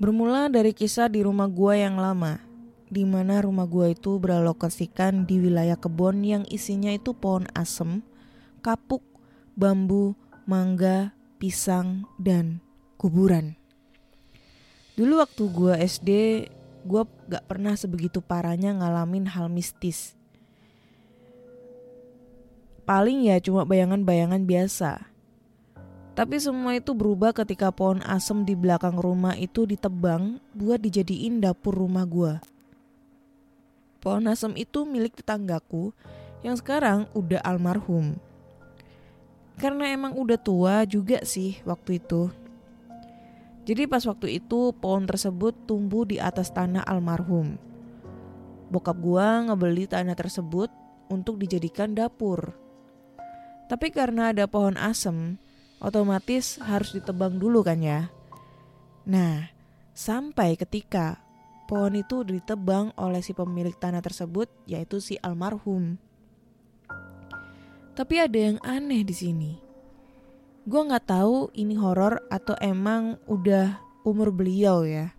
bermula 0.00 0.48
dari 0.48 0.72
kisah 0.72 1.12
di 1.12 1.20
rumah 1.20 1.46
gue 1.46 1.76
yang 1.76 2.00
lama 2.00 2.40
di 2.90 3.06
mana 3.06 3.38
rumah 3.44 3.70
gue 3.70 3.94
itu 3.94 4.18
beralokasikan 4.18 5.22
di 5.28 5.38
wilayah 5.38 5.78
kebun 5.78 6.26
yang 6.26 6.42
isinya 6.50 6.90
itu 6.90 7.14
pohon 7.14 7.46
asem, 7.54 8.02
kapuk, 8.66 9.06
bambu, 9.54 10.18
mangga, 10.42 11.14
pisang, 11.38 12.02
dan 12.18 12.58
kuburan. 12.98 13.54
Dulu 14.98 15.22
waktu 15.22 15.42
gue 15.54 15.74
SD, 15.86 16.10
gue 16.82 17.02
gak 17.30 17.46
pernah 17.46 17.78
sebegitu 17.78 18.18
parahnya 18.18 18.74
ngalamin 18.74 19.30
hal 19.30 19.46
mistis. 19.46 20.18
Paling 22.82 23.30
ya 23.30 23.38
cuma 23.38 23.62
bayangan-bayangan 23.62 24.42
biasa. 24.50 25.09
Tapi 26.18 26.36
semua 26.42 26.74
itu 26.74 26.90
berubah 26.90 27.30
ketika 27.30 27.70
pohon 27.70 28.02
asem 28.02 28.42
di 28.42 28.58
belakang 28.58 28.98
rumah 28.98 29.38
itu 29.38 29.64
ditebang 29.64 30.42
buat 30.52 30.82
dijadiin 30.82 31.38
dapur 31.38 31.72
rumah 31.72 32.04
gue. 32.04 32.36
Pohon 34.02 34.26
asem 34.26 34.52
itu 34.58 34.82
milik 34.88 35.20
tetanggaku 35.22 35.94
yang 36.40 36.56
sekarang 36.56 37.06
udah 37.12 37.40
almarhum. 37.44 38.16
Karena 39.60 39.92
emang 39.92 40.16
udah 40.16 40.40
tua 40.40 40.88
juga 40.88 41.20
sih 41.22 41.60
waktu 41.68 42.00
itu. 42.00 42.32
Jadi 43.68 43.84
pas 43.84 44.02
waktu 44.08 44.40
itu 44.40 44.72
pohon 44.72 45.04
tersebut 45.04 45.52
tumbuh 45.68 46.08
di 46.08 46.16
atas 46.16 46.48
tanah 46.48 46.80
almarhum. 46.88 47.60
Bokap 48.72 48.96
gua 48.98 49.44
ngebeli 49.46 49.84
tanah 49.84 50.16
tersebut 50.16 50.72
untuk 51.12 51.36
dijadikan 51.36 51.92
dapur. 51.92 52.56
Tapi 53.68 53.92
karena 53.92 54.32
ada 54.32 54.48
pohon 54.48 54.80
asem, 54.80 55.36
otomatis 55.80 56.60
harus 56.60 56.92
ditebang 56.92 57.40
dulu 57.40 57.64
kan 57.64 57.80
ya. 57.80 58.12
Nah, 59.08 59.48
sampai 59.96 60.54
ketika 60.54 61.18
pohon 61.66 61.96
itu 61.96 62.22
ditebang 62.22 62.92
oleh 63.00 63.24
si 63.24 63.32
pemilik 63.32 63.74
tanah 63.74 64.04
tersebut, 64.04 64.46
yaitu 64.68 65.00
si 65.00 65.16
almarhum. 65.24 65.96
Tapi 67.96 68.14
ada 68.20 68.38
yang 68.38 68.58
aneh 68.62 69.02
di 69.02 69.14
sini. 69.16 69.52
Gue 70.68 70.82
nggak 70.86 71.08
tahu 71.08 71.50
ini 71.56 71.74
horor 71.74 72.22
atau 72.28 72.54
emang 72.60 73.18
udah 73.26 73.80
umur 74.04 74.30
beliau 74.30 74.84
ya. 74.84 75.12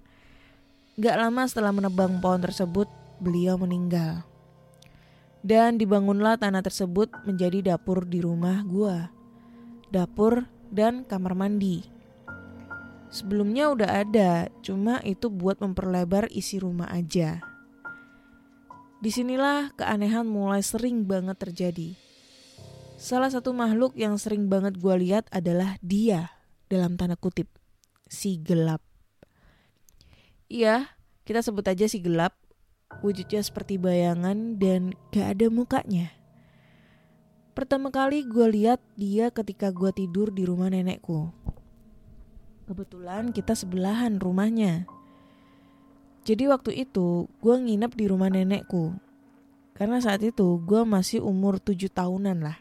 Gak 1.01 1.17
lama 1.17 1.47
setelah 1.49 1.73
menebang 1.73 2.21
pohon 2.21 2.43
tersebut, 2.43 2.85
beliau 3.17 3.57
meninggal. 3.57 4.21
Dan 5.41 5.81
dibangunlah 5.81 6.37
tanah 6.37 6.61
tersebut 6.61 7.09
menjadi 7.25 7.73
dapur 7.73 8.05
di 8.05 8.21
rumah 8.21 8.61
gue. 8.61 9.20
Dapur 9.91 10.47
dan 10.71 11.03
kamar 11.03 11.35
mandi. 11.35 11.83
Sebelumnya 13.11 13.67
udah 13.75 14.07
ada, 14.07 14.47
cuma 14.63 15.03
itu 15.03 15.27
buat 15.27 15.59
memperlebar 15.59 16.31
isi 16.31 16.63
rumah 16.63 16.87
aja. 16.87 17.43
Di 19.03 19.11
sinilah 19.11 19.75
keanehan 19.75 20.23
mulai 20.23 20.63
sering 20.63 21.03
banget 21.03 21.43
terjadi. 21.43 21.99
Salah 22.95 23.27
satu 23.27 23.51
makhluk 23.51 23.91
yang 23.99 24.15
sering 24.15 24.47
banget 24.47 24.79
gue 24.79 24.95
lihat 24.95 25.27
adalah 25.27 25.75
dia, 25.83 26.31
dalam 26.71 26.95
tanda 26.95 27.19
kutip, 27.19 27.51
si 28.07 28.39
gelap. 28.39 28.79
Iya, 30.47 30.95
kita 31.27 31.43
sebut 31.43 31.67
aja 31.67 31.91
si 31.91 31.99
gelap, 31.99 32.39
wujudnya 33.03 33.43
seperti 33.43 33.75
bayangan 33.75 34.55
dan 34.55 34.95
gak 35.11 35.35
ada 35.35 35.51
mukanya. 35.51 36.20
Pertama 37.51 37.91
kali 37.91 38.23
gue 38.23 38.47
lihat 38.47 38.79
dia 38.95 39.27
ketika 39.27 39.75
gue 39.75 39.91
tidur 39.91 40.31
di 40.31 40.47
rumah 40.47 40.71
nenekku. 40.71 41.35
Kebetulan 42.63 43.35
kita 43.35 43.51
sebelahan 43.51 44.15
rumahnya. 44.23 44.87
Jadi 46.23 46.47
waktu 46.47 46.87
itu 46.87 47.27
gue 47.43 47.55
nginep 47.59 47.91
di 47.91 48.05
rumah 48.07 48.31
nenekku. 48.31 48.95
Karena 49.75 49.99
saat 49.99 50.23
itu 50.23 50.63
gue 50.63 50.87
masih 50.87 51.19
umur 51.19 51.59
7 51.59 51.91
tahunan 51.91 52.39
lah. 52.39 52.55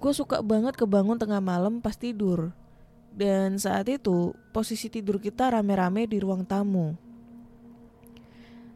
Gue 0.00 0.12
suka 0.16 0.40
banget 0.40 0.72
kebangun 0.72 1.20
tengah 1.20 1.44
malam 1.44 1.84
pas 1.84 2.00
tidur. 2.00 2.56
Dan 3.12 3.60
saat 3.60 3.84
itu 3.92 4.32
posisi 4.56 4.88
tidur 4.88 5.20
kita 5.20 5.52
rame-rame 5.52 6.08
di 6.08 6.16
ruang 6.24 6.48
tamu. 6.48 6.96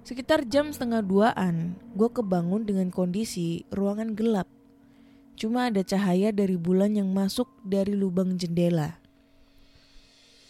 Sekitar 0.09 0.49
jam 0.49 0.73
setengah 0.73 1.05
duaan, 1.05 1.77
gue 1.93 2.09
kebangun 2.09 2.65
dengan 2.65 2.89
kondisi 2.89 3.69
ruangan 3.69 4.17
gelap. 4.17 4.49
Cuma 5.37 5.69
ada 5.69 5.85
cahaya 5.85 6.33
dari 6.33 6.57
bulan 6.57 6.97
yang 6.97 7.13
masuk 7.13 7.45
dari 7.61 7.93
lubang 7.93 8.41
jendela. 8.41 8.97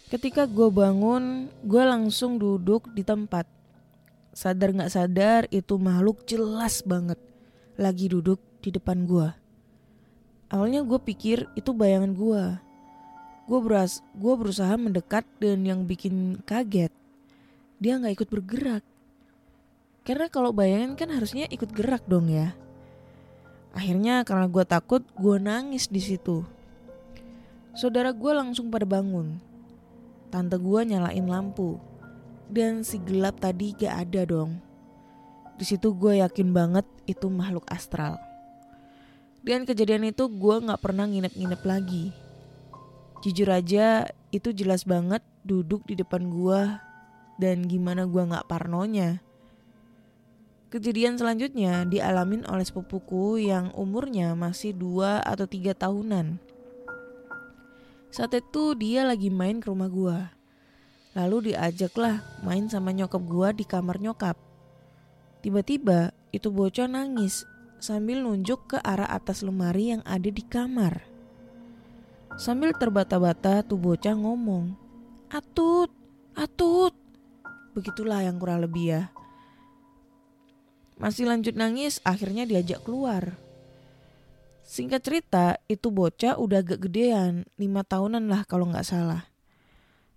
Ketika 0.07 0.47
gue 0.47 0.71
bangun, 0.71 1.51
gue 1.67 1.83
langsung 1.83 2.39
duduk 2.39 2.87
di 2.95 3.03
tempat. 3.03 3.51
Sadar 4.31 4.71
gak 4.71 4.95
sadar 4.95 5.43
itu 5.51 5.75
makhluk 5.75 6.23
jelas 6.23 6.79
banget 6.79 7.19
lagi 7.75 8.07
duduk 8.07 8.39
di 8.63 8.71
depan 8.71 9.03
gue. 9.03 9.27
Awalnya 10.55 10.87
gue 10.87 11.03
pikir 11.03 11.51
itu 11.59 11.75
bayangan 11.75 12.15
gue. 12.15 12.43
Gue 13.43 13.59
beras, 13.59 13.99
gue 14.15 14.33
berusaha 14.39 14.79
mendekat 14.79 15.27
dan 15.43 15.67
yang 15.67 15.83
bikin 15.83 16.39
kaget, 16.47 16.95
dia 17.75 17.99
nggak 17.99 18.23
ikut 18.23 18.29
bergerak. 18.31 18.87
Karena 20.09 20.25
kalau 20.25 20.49
bayangan 20.49 20.97
kan 20.97 21.13
harusnya 21.13 21.45
ikut 21.53 21.69
gerak 21.69 22.01
dong 22.09 22.33
ya. 22.33 22.57
Akhirnya 23.77 24.25
karena 24.25 24.49
gue 24.49 24.65
takut, 24.65 25.05
gue 25.13 25.37
nangis 25.37 25.85
di 25.85 26.01
situ. 26.01 26.41
Saudara 27.77 28.09
gue 28.09 28.33
langsung 28.33 28.73
pada 28.73 28.89
bangun. 28.89 29.37
Tante 30.33 30.57
gue 30.57 30.81
nyalain 30.81 31.29
lampu. 31.29 31.77
Dan 32.49 32.81
si 32.81 32.97
gelap 32.97 33.37
tadi 33.37 33.77
gak 33.77 34.09
ada 34.09 34.25
dong. 34.25 34.57
Di 35.61 35.69
situ 35.69 35.93
gue 35.93 36.17
yakin 36.25 36.57
banget 36.57 36.89
itu 37.05 37.29
makhluk 37.29 37.69
astral. 37.69 38.17
Dan 39.45 39.69
kejadian 39.69 40.09
itu 40.09 40.25
gue 40.25 40.55
gak 40.57 40.81
pernah 40.81 41.05
nginep-nginep 41.05 41.61
lagi. 41.69 42.09
Jujur 43.21 43.53
aja 43.53 44.09
itu 44.33 44.57
jelas 44.57 44.89
banget 44.89 45.21
duduk 45.45 45.85
di 45.85 45.93
depan 45.93 46.33
gue 46.33 46.61
dan 47.37 47.61
gimana 47.69 48.09
gue 48.09 48.25
gak 48.25 48.49
parnonya. 48.49 49.28
Kejadian 50.69 51.17
selanjutnya 51.17 51.81
dialamin 51.89 52.45
oleh 52.45 52.61
sepupuku 52.61 53.41
yang 53.41 53.73
umurnya 53.73 54.37
masih 54.37 54.69
dua 54.69 55.17
atau 55.25 55.49
tiga 55.49 55.73
tahunan. 55.73 56.37
Saat 58.13 58.37
itu 58.37 58.77
dia 58.77 59.01
lagi 59.01 59.33
main 59.33 59.57
ke 59.57 59.65
rumah 59.65 59.89
gua. 59.89 60.29
Lalu 61.17 61.53
diajaklah 61.53 62.21
main 62.45 62.69
sama 62.69 62.93
nyokap 62.93 63.17
gua 63.25 63.49
di 63.49 63.65
kamar 63.65 63.97
nyokap. 63.97 64.37
Tiba-tiba 65.41 66.13
itu 66.29 66.53
bocah 66.53 66.85
nangis 66.85 67.49
sambil 67.81 68.21
nunjuk 68.21 68.69
ke 68.69 68.77
arah 68.85 69.09
atas 69.09 69.41
lemari 69.41 69.97
yang 69.97 70.05
ada 70.05 70.29
di 70.29 70.45
kamar. 70.45 71.01
Sambil 72.37 72.77
terbata-bata 72.77 73.65
tuh 73.65 73.81
bocah 73.81 74.13
ngomong, 74.13 74.77
Atut, 75.33 75.89
atut. 76.37 76.93
Begitulah 77.73 78.21
yang 78.21 78.37
kurang 78.37 78.61
lebih 78.61 78.85
ya. 78.85 79.03
Masih 80.99 81.31
lanjut 81.31 81.55
nangis, 81.55 82.03
akhirnya 82.03 82.43
diajak 82.43 82.83
keluar. 82.83 83.39
Singkat 84.67 85.01
cerita, 85.01 85.45
itu 85.71 85.87
bocah 85.89 86.35
udah 86.35 86.59
agak 86.59 86.85
gedean, 86.85 87.47
lima 87.55 87.87
tahunan 87.87 88.27
lah 88.27 88.43
kalau 88.43 88.67
nggak 88.67 88.83
salah. 88.83 89.23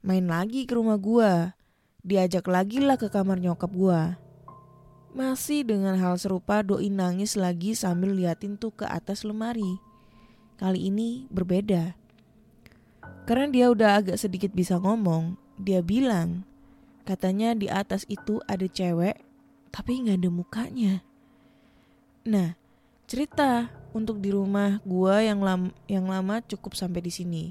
Main 0.03 0.27
lagi 0.27 0.67
ke 0.67 0.75
rumah 0.75 0.99
gua, 0.99 1.55
diajak 2.03 2.51
lagi 2.51 2.83
lah 2.83 2.99
ke 2.99 3.07
kamar 3.07 3.39
nyokap 3.39 3.71
gua. 3.71 4.19
Masih 5.15 5.63
dengan 5.63 5.95
hal 6.03 6.19
serupa 6.19 6.67
doi 6.67 6.91
nangis 6.91 7.39
lagi 7.39 7.79
sambil 7.79 8.19
liatin 8.19 8.59
tuh 8.59 8.75
ke 8.75 8.83
atas 8.83 9.23
lemari. 9.23 9.79
Kali 10.59 10.91
ini 10.91 11.31
berbeda. 11.31 11.95
Karena 13.23 13.47
dia 13.47 13.71
udah 13.71 14.03
agak 14.03 14.19
sedikit 14.19 14.51
bisa 14.51 14.83
ngomong, 14.83 15.39
dia 15.63 15.79
bilang, 15.79 16.43
katanya 17.07 17.55
di 17.55 17.71
atas 17.71 18.03
itu 18.11 18.43
ada 18.51 18.67
cewek 18.67 19.32
tapi 19.73 20.05
nggak 20.05 20.21
ada 20.21 20.31
mukanya. 20.31 20.95
Nah, 22.29 22.55
cerita 23.09 23.73
untuk 23.97 24.21
di 24.21 24.31
rumah 24.31 24.79
gua 24.85 25.25
yang 25.25 25.41
lam 25.41 25.73
yang 25.89 26.07
lama 26.07 26.45
cukup 26.45 26.77
sampai 26.77 27.01
di 27.03 27.11
sini. 27.11 27.45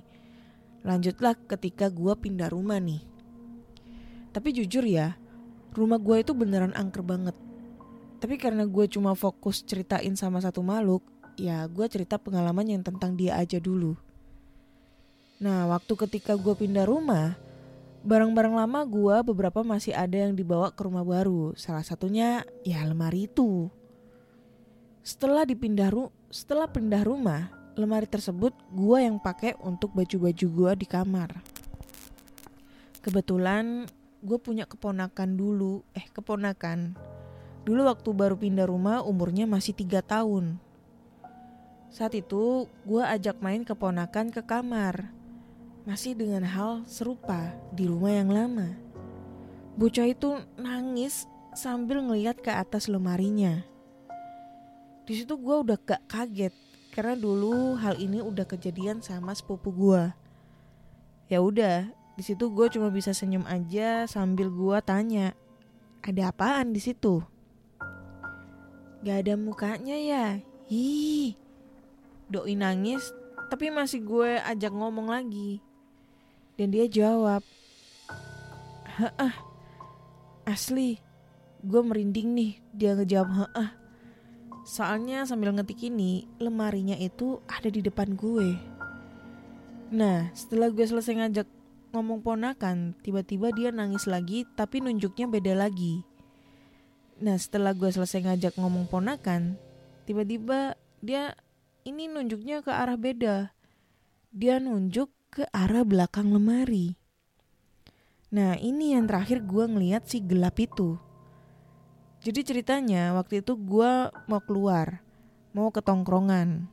Lanjutlah 0.85 1.35
ketika 1.49 1.89
gua 1.89 2.15
pindah 2.15 2.47
rumah 2.47 2.77
nih. 2.77 3.03
Tapi 4.31 4.55
jujur 4.55 4.85
ya, 4.87 5.19
rumah 5.75 5.99
gua 5.99 6.23
itu 6.23 6.31
beneran 6.31 6.71
angker 6.77 7.03
banget. 7.03 7.35
Tapi 8.21 8.37
karena 8.37 8.69
gue 8.69 8.85
cuma 8.85 9.17
fokus 9.17 9.65
ceritain 9.65 10.13
sama 10.13 10.37
satu 10.37 10.61
makhluk, 10.61 11.01
ya 11.41 11.65
gue 11.65 11.89
cerita 11.89 12.21
pengalaman 12.21 12.69
yang 12.69 12.85
tentang 12.85 13.17
dia 13.17 13.33
aja 13.33 13.57
dulu. 13.57 13.97
Nah, 15.41 15.65
waktu 15.73 15.97
ketika 16.05 16.37
gue 16.37 16.53
pindah 16.53 16.85
rumah, 16.85 17.33
Barang-barang 18.01 18.57
lama 18.57 18.81
gua 18.89 19.21
beberapa 19.21 19.61
masih 19.61 19.93
ada 19.93 20.17
yang 20.17 20.33
dibawa 20.33 20.73
ke 20.73 20.81
rumah 20.81 21.05
baru. 21.05 21.53
Salah 21.53 21.85
satunya 21.85 22.41
ya 22.65 22.81
lemari 22.81 23.29
itu. 23.29 23.69
Setelah 25.05 25.45
dipindah 25.45 25.93
ru 25.93 26.09
setelah 26.33 26.65
pindah 26.65 27.05
rumah, 27.05 27.53
lemari 27.77 28.09
tersebut 28.09 28.57
gua 28.73 29.05
yang 29.05 29.21
pakai 29.21 29.53
untuk 29.61 29.93
baju-baju 29.93 30.47
gua 30.49 30.71
di 30.73 30.89
kamar. 30.89 31.45
Kebetulan 33.05 33.85
gue 34.21 34.37
punya 34.37 34.65
keponakan 34.65 35.37
dulu, 35.37 35.85
eh 35.93 36.05
keponakan. 36.09 36.97
Dulu 37.65 37.85
waktu 37.85 38.09
baru 38.17 38.33
pindah 38.33 38.65
rumah 38.65 39.05
umurnya 39.05 39.45
masih 39.45 39.77
tiga 39.77 40.01
tahun. 40.01 40.57
Saat 41.93 42.17
itu 42.17 42.65
gue 42.85 43.03
ajak 43.05 43.41
main 43.45 43.61
keponakan 43.61 44.33
ke 44.33 44.41
kamar 44.41 45.20
masih 45.81 46.13
dengan 46.13 46.45
hal 46.45 46.85
serupa 46.85 47.49
di 47.73 47.89
rumah 47.89 48.13
yang 48.13 48.29
lama. 48.29 48.77
Bocah 49.73 50.05
itu 50.05 50.37
nangis 50.53 51.25
sambil 51.57 52.05
ngeliat 52.05 52.37
ke 52.37 52.53
atas 52.53 52.85
lemarinya. 52.85 53.65
Di 55.09 55.17
situ 55.17 55.33
gue 55.41 55.55
udah 55.65 55.77
gak 55.81 56.05
kaget 56.05 56.53
karena 56.93 57.17
dulu 57.17 57.73
hal 57.81 57.97
ini 57.97 58.21
udah 58.21 58.45
kejadian 58.45 59.01
sama 59.01 59.33
sepupu 59.33 59.73
gue. 59.73 60.03
Ya 61.31 61.41
udah, 61.41 61.89
di 62.13 62.23
situ 62.23 62.51
gue 62.53 62.67
cuma 62.69 62.93
bisa 62.93 63.15
senyum 63.15 63.47
aja 63.49 64.05
sambil 64.05 64.53
gue 64.53 64.77
tanya, 64.85 65.33
ada 66.05 66.29
apaan 66.29 66.75
di 66.75 66.83
situ? 66.83 67.25
Gak 69.01 69.25
ada 69.25 69.33
mukanya 69.33 69.97
ya? 69.97 70.25
Hi, 70.69 71.33
doi 72.29 72.53
nangis, 72.53 73.01
tapi 73.49 73.73
masih 73.73 74.05
gue 74.05 74.37
ajak 74.45 74.69
ngomong 74.69 75.09
lagi. 75.09 75.70
Dan 76.61 76.69
dia 76.69 76.85
jawab, 76.85 77.41
Heeh, 79.01 79.33
asli, 80.45 81.01
gue 81.65 81.81
merinding 81.81 82.37
nih 82.37 82.51
dia 82.69 82.93
ngejawab 82.93 83.33
heeh. 83.33 83.69
Soalnya 84.61 85.25
sambil 85.25 85.57
ngetik 85.57 85.81
ini, 85.89 86.29
lemarinya 86.37 86.93
itu 86.93 87.41
ada 87.49 87.65
di 87.65 87.81
depan 87.81 88.13
gue. 88.13 88.53
Nah, 89.89 90.29
setelah 90.37 90.69
gue 90.69 90.85
selesai 90.85 91.17
ngajak 91.17 91.49
ngomong 91.97 92.21
ponakan, 92.21 92.93
tiba-tiba 93.01 93.49
dia 93.57 93.73
nangis 93.73 94.05
lagi 94.05 94.45
tapi 94.53 94.85
nunjuknya 94.85 95.33
beda 95.33 95.57
lagi. 95.57 96.05
Nah, 97.25 97.41
setelah 97.41 97.73
gue 97.73 97.89
selesai 97.89 98.21
ngajak 98.21 98.53
ngomong 98.61 98.85
ponakan, 98.85 99.57
tiba-tiba 100.05 100.77
dia 101.01 101.33
ini 101.89 102.05
nunjuknya 102.05 102.61
ke 102.61 102.69
arah 102.69 103.01
beda. 103.01 103.49
Dia 104.29 104.61
nunjuk 104.61 105.09
ke 105.31 105.47
arah 105.55 105.87
belakang 105.87 106.27
lemari. 106.35 106.99
Nah 108.35 108.59
ini 108.59 108.91
yang 108.91 109.07
terakhir 109.07 109.39
gue 109.47 109.63
ngeliat 109.63 110.03
si 110.03 110.19
gelap 110.19 110.59
itu. 110.59 110.99
Jadi 112.19 112.43
ceritanya 112.43 113.15
waktu 113.15 113.39
itu 113.39 113.55
gue 113.55 114.11
mau 114.27 114.41
keluar, 114.43 114.99
mau 115.55 115.71
ke 115.71 115.79
tongkrongan. 115.79 116.67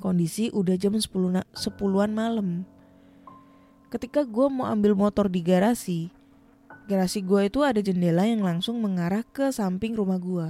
Kondisi 0.00 0.48
udah 0.48 0.72
jam 0.80 0.96
10 0.96 1.04
10-an 1.52 2.12
malam. 2.16 2.64
Ketika 3.92 4.24
gue 4.24 4.48
mau 4.48 4.64
ambil 4.64 4.96
motor 4.96 5.28
di 5.28 5.44
garasi, 5.44 6.08
garasi 6.88 7.20
gue 7.20 7.44
itu 7.44 7.60
ada 7.60 7.84
jendela 7.84 8.24
yang 8.24 8.40
langsung 8.40 8.80
mengarah 8.80 9.20
ke 9.20 9.52
samping 9.52 9.92
rumah 9.92 10.16
gue. 10.16 10.48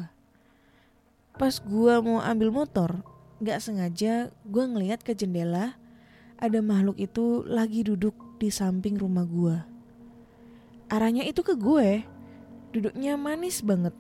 Pas 1.35 1.59
gue 1.59 1.94
mau 2.07 2.23
ambil 2.23 2.55
motor, 2.55 3.03
gak 3.42 3.59
sengaja 3.59 4.31
gue 4.46 4.64
ngeliat 4.70 5.03
ke 5.03 5.11
jendela 5.11 5.79
ada 6.40 6.64
makhluk 6.64 6.96
itu 6.96 7.44
lagi 7.44 7.85
duduk 7.85 8.16
di 8.40 8.48
samping 8.48 8.96
rumah 8.96 9.29
gua. 9.29 9.68
Arahnya 10.90 11.22
itu 11.22 11.44
ke 11.46 11.55
gue, 11.55 12.03
duduknya 12.74 13.14
manis 13.14 13.62
banget. 13.62 13.94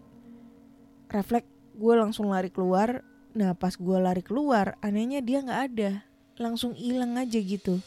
Refleks 1.12 1.46
gue 1.78 1.94
langsung 1.94 2.32
lari 2.32 2.50
keluar. 2.50 3.06
Nah 3.30 3.54
pas 3.54 3.76
gue 3.78 3.98
lari 4.00 4.26
keluar, 4.26 4.74
anehnya 4.82 5.22
dia 5.22 5.38
nggak 5.38 5.60
ada, 5.70 6.02
langsung 6.34 6.74
hilang 6.74 7.14
aja 7.14 7.38
gitu. 7.38 7.78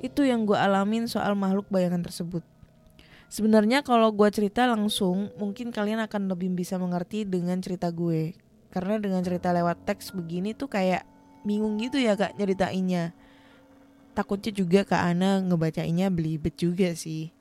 Itu 0.00 0.24
yang 0.24 0.48
gue 0.48 0.56
alamin 0.56 1.04
soal 1.04 1.36
makhluk 1.36 1.68
bayangan 1.68 2.00
tersebut. 2.00 2.40
Sebenarnya 3.28 3.84
kalau 3.84 4.08
gue 4.08 4.28
cerita 4.32 4.64
langsung, 4.64 5.28
mungkin 5.36 5.68
kalian 5.68 6.00
akan 6.04 6.32
lebih 6.32 6.48
bisa 6.56 6.80
mengerti 6.80 7.28
dengan 7.28 7.60
cerita 7.60 7.92
gue. 7.92 8.32
Karena 8.72 8.96
dengan 8.96 9.20
cerita 9.20 9.52
lewat 9.52 9.84
teks 9.84 10.16
begini 10.16 10.56
tuh 10.56 10.72
kayak 10.72 11.04
bingung 11.44 11.76
gitu 11.76 11.98
ya 11.98 12.14
kak 12.16 12.38
nyeritainnya 12.38 13.12
takutnya 14.12 14.52
juga 14.52 14.84
Kak 14.84 15.02
Ana 15.02 15.40
ngebacainnya 15.44 16.08
belibet 16.08 16.56
juga 16.56 16.92
sih. 16.96 17.32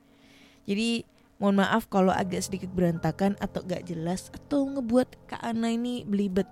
Jadi 0.65 1.03
mohon 1.41 1.59
maaf 1.59 1.89
kalau 1.89 2.13
agak 2.13 2.45
sedikit 2.45 2.69
berantakan 2.71 3.33
atau 3.41 3.65
gak 3.65 3.87
jelas 3.87 4.29
atau 4.31 4.67
ngebuat 4.67 5.31
Kak 5.31 5.41
Ana 5.41 5.73
ini 5.73 6.03
belibet 6.07 6.47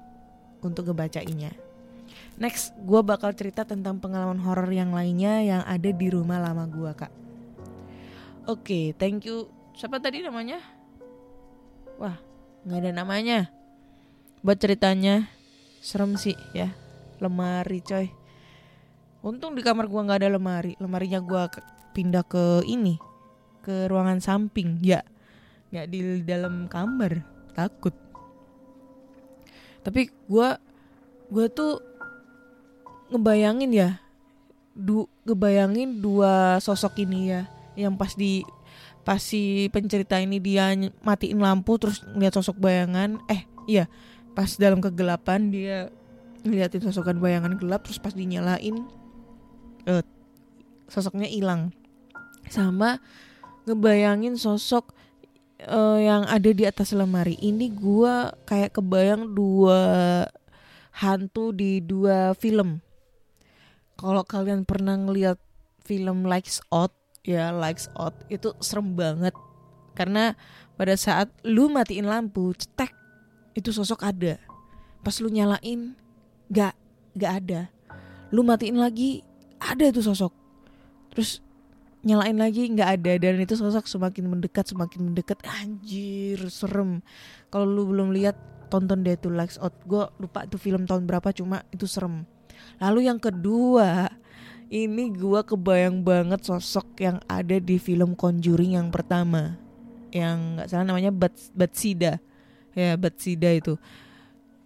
untuk 0.60 0.92
ngebacainnya. 0.92 1.56
Next, 2.40 2.72
gue 2.88 3.02
bakal 3.04 3.36
cerita 3.36 3.68
tentang 3.68 4.00
pengalaman 4.00 4.40
horor 4.40 4.72
yang 4.72 4.96
lainnya 4.96 5.44
yang 5.44 5.62
ada 5.68 5.92
di 5.92 6.08
rumah 6.08 6.40
lama 6.40 6.66
gue 6.72 6.92
kak. 6.96 7.12
Oke, 8.48 8.96
thank 8.96 9.28
you. 9.28 9.52
Siapa 9.76 10.00
tadi 10.00 10.24
namanya? 10.24 10.64
Wah, 12.00 12.16
nggak 12.64 12.80
ada 12.80 12.92
namanya. 12.96 13.52
Buat 14.40 14.64
ceritanya, 14.64 15.28
serem 15.84 16.16
sih 16.16 16.36
ya. 16.56 16.72
Lemari 17.20 17.84
coy. 17.84 18.19
Untung 19.20 19.52
di 19.52 19.62
kamar 19.62 19.92
gua 19.92 20.08
nggak 20.08 20.20
ada 20.24 20.30
lemari. 20.32 20.80
Lemarinya 20.80 21.20
gua 21.20 21.52
ke- 21.52 21.64
pindah 21.92 22.24
ke 22.24 22.64
ini, 22.64 22.96
ke 23.60 23.92
ruangan 23.92 24.24
samping. 24.24 24.80
Ya, 24.80 25.04
nggak 25.76 25.86
di 25.92 26.00
dalam 26.24 26.72
kamar. 26.72 27.24
Takut. 27.52 27.92
Tapi 29.84 30.08
gua, 30.32 30.56
gua 31.28 31.46
tuh 31.52 31.84
ngebayangin 33.12 33.72
ya, 33.76 33.90
du, 34.72 35.10
ngebayangin 35.28 36.00
dua 36.00 36.62
sosok 36.64 37.04
ini 37.04 37.34
ya, 37.36 37.42
yang 37.76 38.00
pas 38.00 38.16
di 38.16 38.46
pas 39.04 39.18
si 39.18 39.66
pencerita 39.74 40.22
ini 40.22 40.38
dia 40.38 40.70
matiin 41.02 41.42
lampu 41.42 41.76
terus 41.82 42.06
ngeliat 42.16 42.36
sosok 42.40 42.62
bayangan. 42.62 43.18
Eh, 43.28 43.44
iya, 43.68 43.92
pas 44.38 44.48
dalam 44.56 44.80
kegelapan 44.80 45.52
dia 45.52 45.92
ngeliatin 46.46 46.80
sosokan 46.88 47.20
bayangan 47.20 47.60
gelap 47.60 47.84
terus 47.84 48.00
pas 48.00 48.16
dinyalain 48.16 48.88
eh, 49.86 50.04
sosoknya 50.90 51.30
hilang. 51.30 51.72
Sama 52.50 52.98
ngebayangin 53.70 54.36
sosok 54.36 54.92
eh, 55.62 56.00
yang 56.04 56.26
ada 56.26 56.50
di 56.50 56.64
atas 56.66 56.92
lemari. 56.92 57.38
Ini 57.40 57.72
gua 57.72 58.34
kayak 58.50 58.80
kebayang 58.80 59.32
dua 59.38 59.82
hantu 61.00 61.56
di 61.56 61.80
dua 61.80 62.36
film. 62.36 62.84
Kalau 64.00 64.24
kalian 64.24 64.64
pernah 64.64 64.96
ngeliat 64.96 65.40
film 65.84 66.24
Lights 66.24 66.64
Out 66.72 66.96
ya 67.24 67.52
Lights 67.52 67.92
Out 67.96 68.16
itu 68.32 68.56
serem 68.64 68.96
banget. 68.96 69.36
Karena 69.96 70.36
pada 70.80 70.96
saat 70.96 71.28
lu 71.44 71.68
matiin 71.68 72.08
lampu 72.08 72.56
cetek 72.56 72.96
itu 73.54 73.76
sosok 73.76 74.08
ada. 74.08 74.40
Pas 75.04 75.16
lu 75.20 75.28
nyalain 75.28 75.96
nggak 76.48 76.74
nggak 77.20 77.34
ada. 77.44 77.62
Lu 78.32 78.46
matiin 78.46 78.80
lagi 78.80 79.26
ada 79.60 79.86
tuh 79.92 80.04
sosok. 80.04 80.34
Terus 81.14 81.44
nyalain 82.04 82.36
lagi 82.40 82.68
nggak 82.72 82.90
ada. 83.00 83.12
Dan 83.20 83.44
itu 83.44 83.56
sosok 83.60 83.86
semakin 83.86 84.26
mendekat 84.32 84.72
semakin 84.72 85.12
mendekat. 85.12 85.40
Anjir 85.46 86.48
serem. 86.48 87.04
Kalau 87.52 87.68
lu 87.68 87.88
belum 87.92 88.16
lihat 88.16 88.36
tonton 88.72 89.04
deh 89.04 89.20
tuh 89.20 89.36
Lights 89.36 89.60
Out. 89.60 89.76
Gue 89.84 90.08
lupa 90.18 90.48
tuh 90.48 90.58
film 90.58 90.88
tahun 90.88 91.06
berapa 91.06 91.30
cuma 91.36 91.62
itu 91.70 91.86
serem. 91.86 92.24
Lalu 92.80 93.08
yang 93.08 93.20
kedua 93.20 94.08
ini 94.70 95.10
gua 95.10 95.42
kebayang 95.42 96.06
banget 96.06 96.46
sosok 96.46 97.02
yang 97.02 97.18
ada 97.26 97.58
di 97.58 97.82
film 97.82 98.14
Conjuring 98.14 98.78
yang 98.78 98.94
pertama. 98.94 99.58
Yang 100.14 100.38
nggak 100.38 100.68
salah 100.70 100.86
namanya 100.86 101.10
Bat 101.10 101.34
Batsida. 101.58 102.22
Ya 102.78 102.94
Batsida 102.94 103.50
itu. 103.50 103.82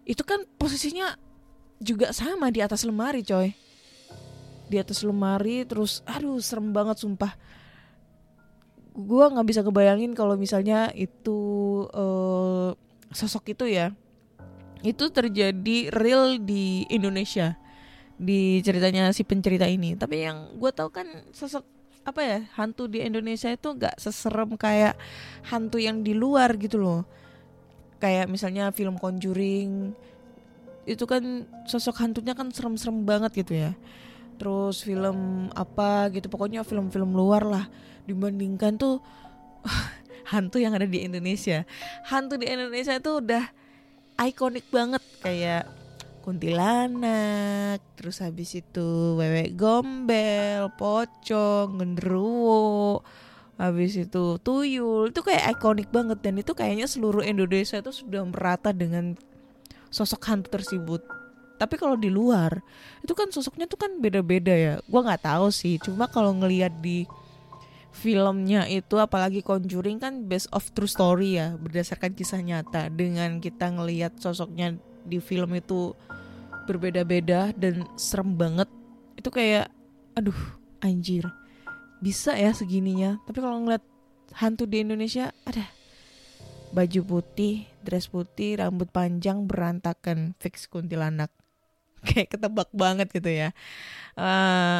Itu 0.04 0.28
kan 0.28 0.44
posisinya 0.60 1.16
juga 1.80 2.12
sama 2.12 2.52
di 2.52 2.60
atas 2.60 2.84
lemari 2.84 3.24
coy 3.24 3.56
di 4.74 4.82
atas 4.82 5.06
lemari 5.06 5.62
terus 5.70 6.02
aduh 6.10 6.42
serem 6.42 6.74
banget 6.74 6.98
sumpah. 6.98 7.38
Gua 8.98 9.30
nggak 9.30 9.46
bisa 9.46 9.62
kebayangin 9.62 10.18
kalau 10.18 10.34
misalnya 10.34 10.90
itu 10.98 11.38
eh, 11.94 12.70
sosok 13.14 13.54
itu 13.54 13.70
ya 13.70 13.94
itu 14.84 15.06
terjadi 15.14 15.94
real 15.94 16.42
di 16.42 16.84
Indonesia 16.90 17.56
di 18.18 18.60
ceritanya 18.66 19.14
si 19.14 19.22
pencerita 19.24 19.70
ini. 19.70 19.96
Tapi 19.96 20.28
yang 20.28 20.58
gue 20.60 20.72
tahu 20.74 20.90
kan 20.92 21.08
sosok 21.32 21.64
apa 22.04 22.20
ya 22.20 22.40
hantu 22.60 22.92
di 22.92 23.00
Indonesia 23.00 23.48
itu 23.48 23.80
nggak 23.80 23.96
seserem 23.96 24.60
kayak 24.60 25.00
hantu 25.48 25.80
yang 25.80 26.04
di 26.04 26.12
luar 26.12 26.58
gitu 26.60 26.82
loh. 26.82 27.08
Kayak 28.04 28.28
misalnya 28.28 28.76
film 28.76 29.00
Conjuring 29.00 29.96
itu 30.84 31.08
kan 31.08 31.48
sosok 31.64 32.04
hantunya 32.04 32.36
kan 32.36 32.52
serem-serem 32.52 33.08
banget 33.08 33.32
gitu 33.40 33.56
ya 33.56 33.72
terus 34.36 34.84
film 34.84 35.48
apa 35.54 36.10
gitu 36.12 36.28
pokoknya 36.28 36.66
film-film 36.66 37.14
luar 37.14 37.44
lah. 37.46 37.66
Dibandingkan 38.04 38.76
tuh 38.76 39.00
hantu 40.32 40.58
yang 40.60 40.76
ada 40.76 40.88
di 40.88 41.04
Indonesia. 41.06 41.64
Hantu 42.08 42.40
di 42.40 42.48
Indonesia 42.50 42.96
itu 42.96 43.22
udah 43.22 43.44
ikonik 44.20 44.68
banget. 44.72 45.02
Kayak 45.24 45.68
kuntilanak, 46.24 47.84
terus 48.00 48.24
habis 48.24 48.56
itu 48.56 49.20
wewe 49.20 49.52
gombel, 49.52 50.72
pocong, 50.80 51.76
genderuwo, 51.76 53.04
habis 53.60 54.00
itu 54.00 54.40
tuyul, 54.40 55.12
itu 55.12 55.20
kayak 55.20 55.60
ikonik 55.60 55.92
banget 55.92 56.24
dan 56.24 56.40
itu 56.40 56.56
kayaknya 56.56 56.88
seluruh 56.88 57.28
Indonesia 57.28 57.76
itu 57.76 57.92
sudah 57.92 58.24
merata 58.24 58.72
dengan 58.72 59.20
sosok 59.92 60.24
hantu 60.32 60.48
tersebut. 60.56 61.04
Tapi 61.64 61.80
kalau 61.80 61.96
di 61.96 62.12
luar 62.12 62.60
itu 63.00 63.16
kan 63.16 63.32
sosoknya 63.32 63.72
tuh 63.72 63.80
kan 63.80 64.04
beda-beda 64.04 64.52
ya. 64.52 64.74
Gua 64.84 65.08
nggak 65.08 65.24
tahu 65.24 65.48
sih, 65.48 65.80
cuma 65.80 66.12
kalau 66.12 66.36
ngelihat 66.36 66.76
di 66.84 67.08
filmnya 67.94 68.66
itu 68.68 68.98
apalagi 69.00 69.46
Conjuring 69.46 70.02
kan 70.02 70.26
based 70.26 70.50
of 70.50 70.66
true 70.74 70.90
story 70.90 71.40
ya 71.40 71.56
berdasarkan 71.56 72.12
kisah 72.12 72.44
nyata. 72.44 72.92
Dengan 72.92 73.40
kita 73.40 73.72
ngelihat 73.72 74.20
sosoknya 74.20 74.76
di 75.08 75.24
film 75.24 75.56
itu 75.56 75.96
berbeda-beda 76.68 77.56
dan 77.56 77.88
serem 77.96 78.36
banget 78.36 78.68
itu 79.16 79.30
kayak 79.32 79.72
aduh 80.20 80.36
anjir. 80.84 81.24
Bisa 82.04 82.36
ya 82.36 82.52
segininya. 82.52 83.22
Tapi 83.24 83.40
kalau 83.40 83.64
ngeliat 83.64 83.86
hantu 84.36 84.68
di 84.68 84.84
Indonesia 84.84 85.32
ada 85.48 85.64
baju 86.74 87.00
putih 87.06 87.70
dress 87.86 88.10
putih 88.10 88.58
rambut 88.58 88.90
panjang 88.90 89.46
berantakan. 89.46 90.34
Fix 90.42 90.66
kuntilanak 90.66 91.30
kayak 92.08 92.36
ketebak 92.36 92.70
banget 92.76 93.08
gitu 93.10 93.32
ya. 93.32 93.50
Eh, 94.20 94.80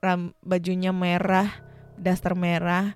ram 0.00 0.32
bajunya 0.44 0.90
merah 0.92 1.48
daster 1.96 2.36
merah 2.36 2.92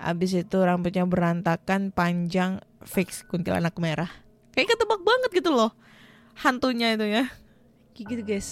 abis 0.00 0.32
itu 0.32 0.58
rambutnya 0.58 1.04
berantakan 1.04 1.92
panjang 1.92 2.58
fix 2.88 3.22
kuntilanak 3.28 3.76
merah. 3.76 4.08
Kayak 4.56 4.74
ketebak 4.74 5.00
banget 5.04 5.30
gitu 5.44 5.52
loh 5.52 5.76
hantunya 6.40 6.96
itu 6.96 7.06
ya. 7.06 7.24
Kayak 7.92 8.06
gitu 8.16 8.22
guys. 8.24 8.48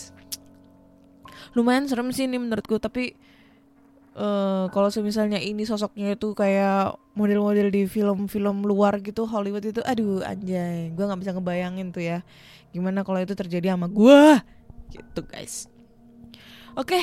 Lumayan 1.56 1.88
serem 1.88 2.12
sih 2.12 2.28
ini 2.28 2.36
menurutku 2.36 2.76
tapi 2.76 3.16
eh 4.18 4.64
kalau 4.74 4.88
misalnya 5.00 5.38
ini 5.38 5.62
sosoknya 5.62 6.18
itu 6.18 6.34
kayak 6.34 6.98
model-model 7.14 7.70
di 7.70 7.86
film-film 7.86 8.66
luar 8.66 8.98
gitu 9.00 9.24
Hollywood 9.24 9.64
itu 9.64 9.80
aduh 9.80 10.20
anjay. 10.20 10.92
Gue 10.92 11.04
nggak 11.08 11.20
bisa 11.24 11.32
ngebayangin 11.32 11.94
tuh 11.94 12.04
ya 12.04 12.18
gimana 12.78 13.02
kalau 13.02 13.18
itu 13.18 13.34
terjadi 13.34 13.74
sama 13.74 13.90
gue 13.90 14.22
gitu 14.94 15.20
guys 15.26 15.66
oke 16.78 16.98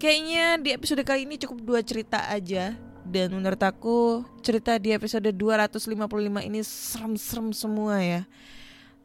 kayaknya 0.00 0.56
di 0.56 0.72
episode 0.72 1.04
kali 1.04 1.28
ini 1.28 1.36
cukup 1.36 1.60
dua 1.60 1.80
cerita 1.84 2.24
aja 2.32 2.72
dan 3.04 3.28
menurut 3.36 3.60
aku 3.60 4.24
cerita 4.40 4.80
di 4.80 4.96
episode 4.96 5.28
255 5.28 6.48
ini 6.48 6.60
serem-serem 6.64 7.52
semua 7.52 8.00
ya 8.00 8.24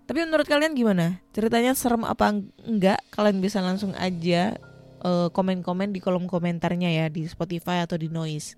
tapi 0.06 0.22
menurut 0.22 0.46
kalian 0.46 0.78
gimana? 0.78 1.18
Ceritanya 1.34 1.74
serem 1.74 2.06
apa 2.06 2.30
eng- 2.30 2.54
enggak? 2.62 3.02
Kalian 3.10 3.42
bisa 3.42 3.58
langsung 3.66 3.90
aja 3.98 4.54
eh, 5.02 5.28
komen-komen 5.34 5.90
di 5.90 5.98
kolom 5.98 6.30
komentarnya 6.30 6.94
ya 6.94 7.06
di 7.10 7.26
Spotify 7.26 7.82
atau 7.82 7.98
di 7.98 8.10
Noise. 8.10 8.54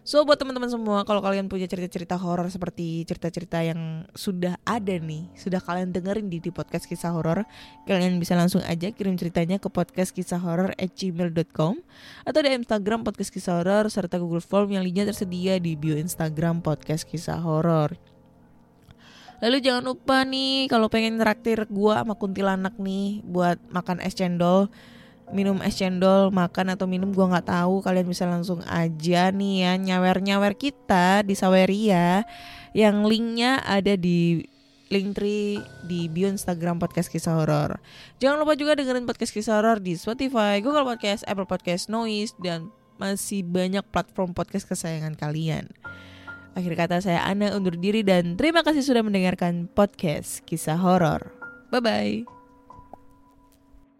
So 0.00 0.24
buat 0.24 0.40
teman-teman 0.40 0.72
semua, 0.72 1.04
kalau 1.04 1.20
kalian 1.20 1.52
punya 1.52 1.68
cerita-cerita 1.68 2.16
horor 2.16 2.48
seperti 2.48 3.04
cerita-cerita 3.04 3.60
yang 3.60 4.08
sudah 4.16 4.56
ada 4.64 4.96
nih, 4.96 5.28
sudah 5.36 5.60
kalian 5.60 5.92
dengerin 5.92 6.32
di, 6.32 6.40
di 6.40 6.48
podcast 6.48 6.88
kisah 6.88 7.12
horor, 7.12 7.44
kalian 7.84 8.16
bisa 8.16 8.32
langsung 8.32 8.64
aja 8.64 8.88
kirim 8.96 9.20
ceritanya 9.20 9.60
ke 9.60 9.68
podcast 9.68 10.16
kisah 10.16 10.40
horor 10.40 10.72
at 10.80 10.96
gmail.com 10.96 11.84
atau 12.24 12.40
di 12.40 12.48
Instagram 12.48 13.04
podcast 13.04 13.28
kisah 13.28 13.60
horor 13.60 13.92
serta 13.92 14.16
Google 14.16 14.40
Form 14.40 14.72
yang 14.72 14.88
linknya 14.88 15.12
tersedia 15.12 15.60
di 15.60 15.76
bio 15.76 15.92
Instagram 15.92 16.64
podcast 16.64 17.04
kisah 17.04 17.36
horor. 17.36 17.92
Lalu 19.44 19.56
jangan 19.60 19.84
lupa 19.84 20.24
nih 20.24 20.68
kalau 20.68 20.88
pengen 20.88 21.20
traktir 21.20 21.68
gua 21.68 22.04
sama 22.04 22.16
kuntilanak 22.16 22.76
nih 22.80 23.20
buat 23.24 23.60
makan 23.68 24.00
es 24.00 24.16
cendol, 24.16 24.72
minum 25.30 25.58
es 25.62 25.78
cendol, 25.78 26.34
makan 26.34 26.74
atau 26.74 26.90
minum 26.90 27.10
gua 27.14 27.30
nggak 27.30 27.48
tahu. 27.50 27.82
Kalian 27.82 28.06
bisa 28.06 28.26
langsung 28.26 28.60
aja 28.66 29.30
nih 29.30 29.54
ya 29.66 29.72
nyawer-nyawer 29.78 30.54
kita 30.58 31.22
di 31.22 31.34
Saweria 31.38 32.26
yang 32.74 33.02
linknya 33.06 33.62
ada 33.66 33.94
di 33.98 34.46
Linktree 34.90 35.62
di 35.86 36.10
bio 36.10 36.26
Instagram 36.26 36.82
podcast 36.82 37.06
kisah 37.06 37.38
horor. 37.38 37.78
Jangan 38.18 38.42
lupa 38.42 38.58
juga 38.58 38.74
dengerin 38.74 39.06
podcast 39.06 39.30
kisah 39.30 39.62
horor 39.62 39.78
di 39.78 39.94
Spotify, 39.94 40.58
Google 40.58 40.82
Podcast, 40.82 41.22
Apple 41.30 41.46
Podcast, 41.46 41.86
Noise 41.86 42.34
dan 42.42 42.74
masih 42.98 43.46
banyak 43.46 43.86
platform 43.94 44.34
podcast 44.34 44.66
kesayangan 44.66 45.14
kalian. 45.14 45.70
Akhir 46.58 46.74
kata 46.74 46.98
saya 46.98 47.22
Ana 47.22 47.54
undur 47.54 47.78
diri 47.78 48.02
dan 48.02 48.34
terima 48.34 48.66
kasih 48.66 48.82
sudah 48.82 49.06
mendengarkan 49.06 49.70
podcast 49.70 50.42
kisah 50.42 50.76
horor. 50.76 51.30
Bye 51.70 51.80
bye. 51.80 52.39